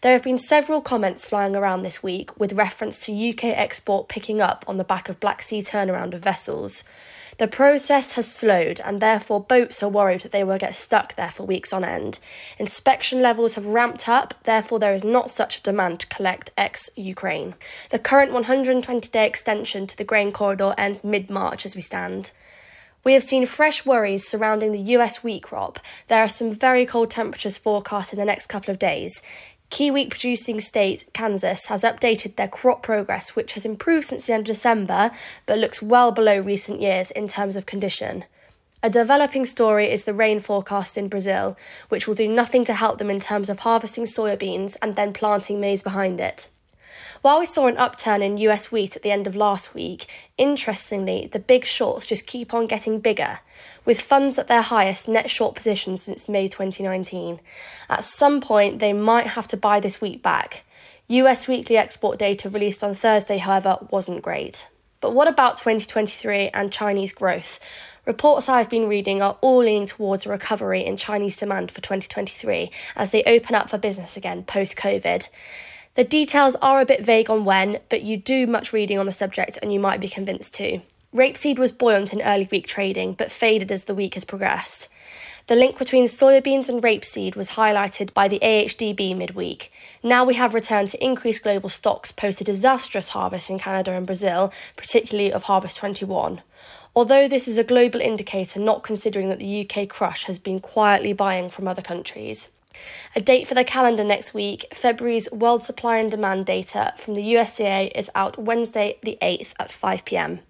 There 0.00 0.12
have 0.12 0.22
been 0.22 0.38
several 0.38 0.80
comments 0.80 1.26
flying 1.26 1.54
around 1.54 1.82
this 1.82 2.02
week 2.02 2.38
with 2.40 2.54
reference 2.54 2.98
to 3.00 3.28
UK 3.30 3.44
export 3.44 4.08
picking 4.08 4.40
up 4.40 4.64
on 4.66 4.78
the 4.78 4.84
back 4.84 5.10
of 5.10 5.20
Black 5.20 5.42
Sea 5.42 5.62
turnaround 5.62 6.14
of 6.14 6.22
vessels. 6.22 6.82
The 7.38 7.48
process 7.48 8.12
has 8.12 8.32
slowed, 8.32 8.80
and 8.80 9.00
therefore 9.00 9.40
boats 9.40 9.82
are 9.82 9.88
worried 9.88 10.20
that 10.20 10.32
they 10.32 10.44
will 10.44 10.58
get 10.58 10.76
stuck 10.76 11.16
there 11.16 11.30
for 11.30 11.42
weeks 11.42 11.72
on 11.72 11.84
end. 11.84 12.18
Inspection 12.58 13.20
levels 13.20 13.56
have 13.56 13.66
ramped 13.66 14.08
up, 14.08 14.34
therefore, 14.44 14.78
there 14.78 14.94
is 14.94 15.04
not 15.04 15.30
such 15.30 15.58
a 15.58 15.62
demand 15.62 16.00
to 16.00 16.06
collect 16.06 16.52
ex 16.56 16.88
Ukraine. 16.96 17.54
The 17.90 17.98
current 17.98 18.32
120 18.32 19.08
day 19.08 19.26
extension 19.26 19.86
to 19.86 19.96
the 19.96 20.04
grain 20.04 20.30
corridor 20.30 20.74
ends 20.78 21.02
mid 21.02 21.28
March 21.28 21.66
as 21.66 21.74
we 21.74 21.82
stand. 21.82 22.30
We 23.04 23.12
have 23.12 23.22
seen 23.22 23.44
fresh 23.44 23.84
worries 23.84 24.26
surrounding 24.26 24.72
the 24.72 24.94
US 24.96 25.22
wheat 25.22 25.42
crop. 25.42 25.78
There 26.08 26.22
are 26.22 26.28
some 26.28 26.54
very 26.54 26.86
cold 26.86 27.10
temperatures 27.10 27.58
forecast 27.58 28.14
in 28.14 28.18
the 28.18 28.24
next 28.24 28.46
couple 28.46 28.70
of 28.70 28.78
days. 28.78 29.20
Key 29.70 29.90
wheat 29.90 30.10
producing 30.10 30.60
state 30.60 31.04
Kansas 31.12 31.66
has 31.66 31.82
updated 31.82 32.36
their 32.36 32.48
crop 32.48 32.82
progress, 32.82 33.34
which 33.34 33.54
has 33.54 33.64
improved 33.64 34.06
since 34.06 34.26
the 34.26 34.32
end 34.32 34.48
of 34.48 34.54
December 34.54 35.10
but 35.46 35.58
looks 35.58 35.82
well 35.82 36.12
below 36.12 36.38
recent 36.38 36.80
years 36.80 37.10
in 37.10 37.28
terms 37.28 37.56
of 37.56 37.66
condition. 37.66 38.24
A 38.84 38.90
developing 38.90 39.46
story 39.46 39.90
is 39.90 40.04
the 40.04 40.12
rain 40.12 40.40
forecast 40.40 40.98
in 40.98 41.08
Brazil, 41.08 41.56
which 41.88 42.06
will 42.06 42.14
do 42.14 42.28
nothing 42.28 42.66
to 42.66 42.74
help 42.74 42.98
them 42.98 43.08
in 43.08 43.18
terms 43.18 43.48
of 43.48 43.60
harvesting 43.60 44.04
soybeans 44.04 44.76
and 44.82 44.94
then 44.94 45.14
planting 45.14 45.58
maize 45.58 45.82
behind 45.82 46.20
it. 46.20 46.48
While 47.24 47.38
we 47.38 47.46
saw 47.46 47.68
an 47.68 47.78
upturn 47.78 48.20
in 48.20 48.36
US 48.36 48.70
wheat 48.70 48.96
at 48.96 49.02
the 49.02 49.10
end 49.10 49.26
of 49.26 49.34
last 49.34 49.72
week, 49.72 50.08
interestingly, 50.36 51.26
the 51.32 51.38
big 51.38 51.64
shorts 51.64 52.04
just 52.04 52.26
keep 52.26 52.52
on 52.52 52.66
getting 52.66 53.00
bigger, 53.00 53.38
with 53.86 54.02
funds 54.02 54.38
at 54.38 54.46
their 54.46 54.60
highest 54.60 55.08
net 55.08 55.30
short 55.30 55.54
position 55.54 55.96
since 55.96 56.28
May 56.28 56.48
2019. 56.48 57.40
At 57.88 58.04
some 58.04 58.42
point, 58.42 58.78
they 58.78 58.92
might 58.92 59.28
have 59.28 59.46
to 59.46 59.56
buy 59.56 59.80
this 59.80 60.02
wheat 60.02 60.22
back. 60.22 60.64
US 61.08 61.48
weekly 61.48 61.78
export 61.78 62.18
data 62.18 62.50
released 62.50 62.84
on 62.84 62.94
Thursday, 62.94 63.38
however, 63.38 63.78
wasn't 63.90 64.20
great. 64.20 64.68
But 65.00 65.14
what 65.14 65.26
about 65.26 65.56
2023 65.56 66.50
and 66.50 66.70
Chinese 66.70 67.14
growth? 67.14 67.58
Reports 68.04 68.50
I've 68.50 68.68
been 68.68 68.86
reading 68.86 69.22
are 69.22 69.38
all 69.40 69.60
leaning 69.60 69.86
towards 69.86 70.26
a 70.26 70.28
recovery 70.28 70.84
in 70.84 70.98
Chinese 70.98 71.38
demand 71.38 71.70
for 71.70 71.80
2023 71.80 72.70
as 72.96 73.12
they 73.12 73.22
open 73.24 73.54
up 73.54 73.70
for 73.70 73.78
business 73.78 74.18
again 74.18 74.44
post 74.44 74.76
COVID. 74.76 75.28
The 75.94 76.02
details 76.02 76.56
are 76.60 76.80
a 76.80 76.84
bit 76.84 77.02
vague 77.02 77.30
on 77.30 77.44
when, 77.44 77.78
but 77.88 78.02
you 78.02 78.16
do 78.16 78.48
much 78.48 78.72
reading 78.72 78.98
on 78.98 79.06
the 79.06 79.12
subject 79.12 79.60
and 79.62 79.72
you 79.72 79.78
might 79.78 80.00
be 80.00 80.08
convinced 80.08 80.52
too. 80.52 80.82
Rapeseed 81.14 81.56
was 81.56 81.70
buoyant 81.70 82.12
in 82.12 82.20
early 82.20 82.48
week 82.50 82.66
trading, 82.66 83.12
but 83.12 83.30
faded 83.30 83.70
as 83.70 83.84
the 83.84 83.94
week 83.94 84.14
has 84.14 84.24
progressed. 84.24 84.88
The 85.46 85.54
link 85.54 85.78
between 85.78 86.06
soybeans 86.06 86.68
and 86.68 86.82
rapeseed 86.82 87.36
was 87.36 87.50
highlighted 87.50 88.12
by 88.12 88.26
the 88.26 88.40
AHDB 88.40 89.16
midweek. 89.16 89.70
Now 90.02 90.24
we 90.24 90.34
have 90.34 90.52
returned 90.52 90.88
to 90.90 91.04
increased 91.04 91.44
global 91.44 91.68
stocks 91.68 92.10
post 92.10 92.40
a 92.40 92.44
disastrous 92.44 93.10
harvest 93.10 93.48
in 93.48 93.60
Canada 93.60 93.92
and 93.92 94.04
Brazil, 94.06 94.52
particularly 94.76 95.32
of 95.32 95.44
Harvest 95.44 95.76
21 95.76 96.42
although 96.96 97.26
this 97.26 97.48
is 97.48 97.58
a 97.58 97.64
global 97.64 98.00
indicator 98.00 98.60
not 98.60 98.84
considering 98.84 99.28
that 99.28 99.40
the 99.40 99.68
UK 99.68 99.88
crush 99.88 100.24
has 100.24 100.38
been 100.38 100.60
quietly 100.60 101.12
buying 101.12 101.50
from 101.50 101.66
other 101.66 101.82
countries. 101.82 102.50
A 103.16 103.20
date 103.20 103.46
for 103.46 103.54
the 103.54 103.64
calendar 103.64 104.04
next 104.04 104.34
week, 104.34 104.66
February's 104.74 105.30
world 105.30 105.62
supply 105.62 105.98
and 105.98 106.10
demand 106.10 106.46
data 106.46 106.92
from 106.96 107.14
the 107.14 107.34
USDA 107.34 107.92
is 107.94 108.10
out 108.14 108.38
Wednesday 108.38 108.98
the 109.02 109.18
8th 109.22 109.52
at 109.58 109.70
5pm. 109.70 110.40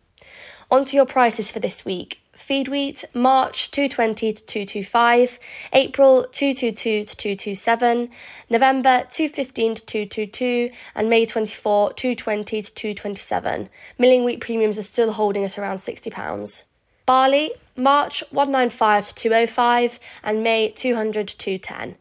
On 0.71 0.85
to 0.85 0.97
your 0.97 1.07
prices 1.07 1.51
for 1.51 1.61
this 1.61 1.85
week. 1.85 2.21
Feed 2.37 2.69
wheat, 2.69 3.05
March 3.15 3.71
220 3.71 4.33
to 4.33 4.45
225, 4.45 5.39
April 5.73 6.27
222 6.33 7.05
to 7.05 7.15
227, 7.15 8.11
November 8.51 9.05
215 9.11 9.77
to 9.77 9.83
222, 9.83 10.71
and 10.95 11.09
May 11.09 11.25
24 11.25 11.93
220 11.93 12.63
to 12.63 12.75
227. 12.75 13.69
Milling 13.99 14.25
wheat 14.25 14.41
premiums 14.41 14.79
are 14.79 14.83
still 14.83 15.13
holding 15.13 15.45
at 15.45 15.59
around 15.59 15.79
£60. 15.79 16.63
Barley, 17.07 17.53
March 17.77 18.25
195 18.31 19.09
to 19.09 19.15
205, 19.15 20.01
and 20.23 20.43
May 20.43 20.71
200 20.71 21.29
to 21.29 21.37
210. 21.37 21.97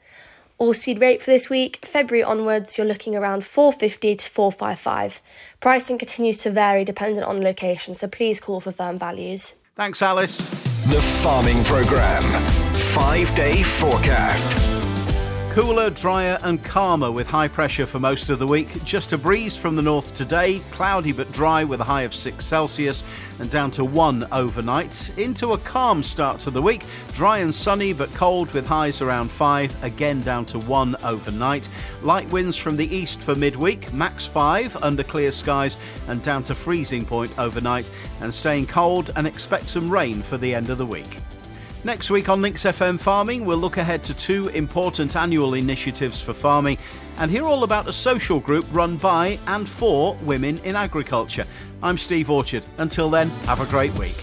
Oilseed 0.59 1.01
rape 1.01 1.21
for 1.21 1.31
this 1.31 1.49
week, 1.49 1.79
February 1.85 2.23
onwards, 2.23 2.77
you're 2.77 2.87
looking 2.87 3.15
around 3.15 3.43
450 3.43 4.15
to 4.15 4.29
455. 4.29 5.19
Pricing 5.59 5.97
continues 5.97 6.37
to 6.39 6.51
vary 6.51 6.85
dependent 6.85 7.25
on 7.25 7.41
location, 7.41 7.95
so 7.95 8.07
please 8.07 8.39
call 8.39 8.61
for 8.61 8.71
firm 8.71 8.99
values. 8.99 9.55
Thanks, 9.75 10.01
Alice. 10.01 10.37
The 10.87 11.01
Farming 11.01 11.63
Programme. 11.63 12.23
Five 12.77 13.33
day 13.35 13.63
forecast. 13.63 14.82
Cooler, 15.53 15.91
drier, 15.91 16.39
and 16.41 16.63
calmer 16.63 17.11
with 17.11 17.27
high 17.27 17.47
pressure 17.47 17.85
for 17.85 17.99
most 17.99 18.31
of 18.31 18.39
the 18.39 18.47
week. 18.47 18.83
Just 18.83 19.13
a 19.13 19.19
breeze 19.19 19.55
from 19.55 19.75
the 19.75 19.83
north 19.83 20.15
today, 20.15 20.63
cloudy 20.71 21.11
but 21.11 21.31
dry 21.31 21.63
with 21.63 21.79
a 21.79 21.83
high 21.83 22.01
of 22.01 22.15
6 22.15 22.43
Celsius 22.43 23.03
and 23.37 23.51
down 23.51 23.69
to 23.69 23.85
1 23.85 24.29
overnight. 24.31 25.15
Into 25.15 25.51
a 25.51 25.59
calm 25.59 26.01
start 26.01 26.39
to 26.39 26.49
the 26.49 26.59
week, 26.59 26.85
dry 27.13 27.37
and 27.37 27.53
sunny 27.53 27.93
but 27.93 28.11
cold 28.15 28.51
with 28.51 28.65
highs 28.65 28.99
around 28.99 29.29
5, 29.29 29.83
again 29.83 30.21
down 30.21 30.47
to 30.47 30.57
1 30.57 30.95
overnight. 31.03 31.69
Light 32.01 32.27
winds 32.31 32.57
from 32.57 32.75
the 32.75 32.91
east 32.91 33.21
for 33.21 33.35
midweek, 33.35 33.93
max 33.93 34.25
5 34.25 34.77
under 34.77 35.03
clear 35.03 35.31
skies 35.31 35.77
and 36.07 36.23
down 36.23 36.41
to 36.41 36.55
freezing 36.55 37.05
point 37.05 37.31
overnight, 37.37 37.91
and 38.21 38.33
staying 38.33 38.65
cold 38.65 39.11
and 39.15 39.27
expect 39.27 39.69
some 39.69 39.91
rain 39.91 40.23
for 40.23 40.37
the 40.37 40.55
end 40.55 40.71
of 40.71 40.79
the 40.79 40.85
week. 40.87 41.19
Next 41.85 42.09
week 42.09 42.29
on 42.29 42.39
Lincs 42.39 42.65
FM 42.65 42.97
Farming, 42.97 43.43
we'll 43.43 43.57
look 43.57 43.75
ahead 43.75 44.05
to 44.05 44.13
two 44.13 44.47
important 44.49 45.17
annual 45.17 45.53
initiatives 45.53 46.21
for 46.21 46.33
farming 46.33 46.77
and 47.17 47.29
hear 47.29 47.43
all 47.43 47.65
about 47.65 47.89
a 47.89 47.93
social 47.93 48.39
group 48.39 48.65
run 48.71 48.95
by 48.95 49.37
and 49.47 49.67
for 49.67 50.15
women 50.21 50.59
in 50.59 50.77
agriculture. 50.77 51.45
I'm 51.81 51.97
Steve 51.97 52.29
Orchard. 52.29 52.65
Until 52.77 53.09
then, 53.09 53.29
have 53.47 53.59
a 53.59 53.65
great 53.65 53.93
week. 53.95 54.15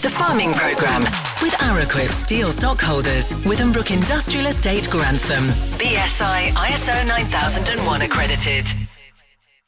The 0.00 0.08
Farming 0.08 0.54
Programme 0.54 1.02
with 1.42 1.52
Araquip 1.54 2.10
Steel 2.10 2.48
Stockholders, 2.48 3.34
Withambrook 3.44 3.94
Industrial 3.94 4.46
Estate 4.46 4.88
Grantham. 4.88 5.44
BSI 5.78 6.52
ISO 6.52 7.06
9001 7.06 8.02
accredited. 8.02 8.81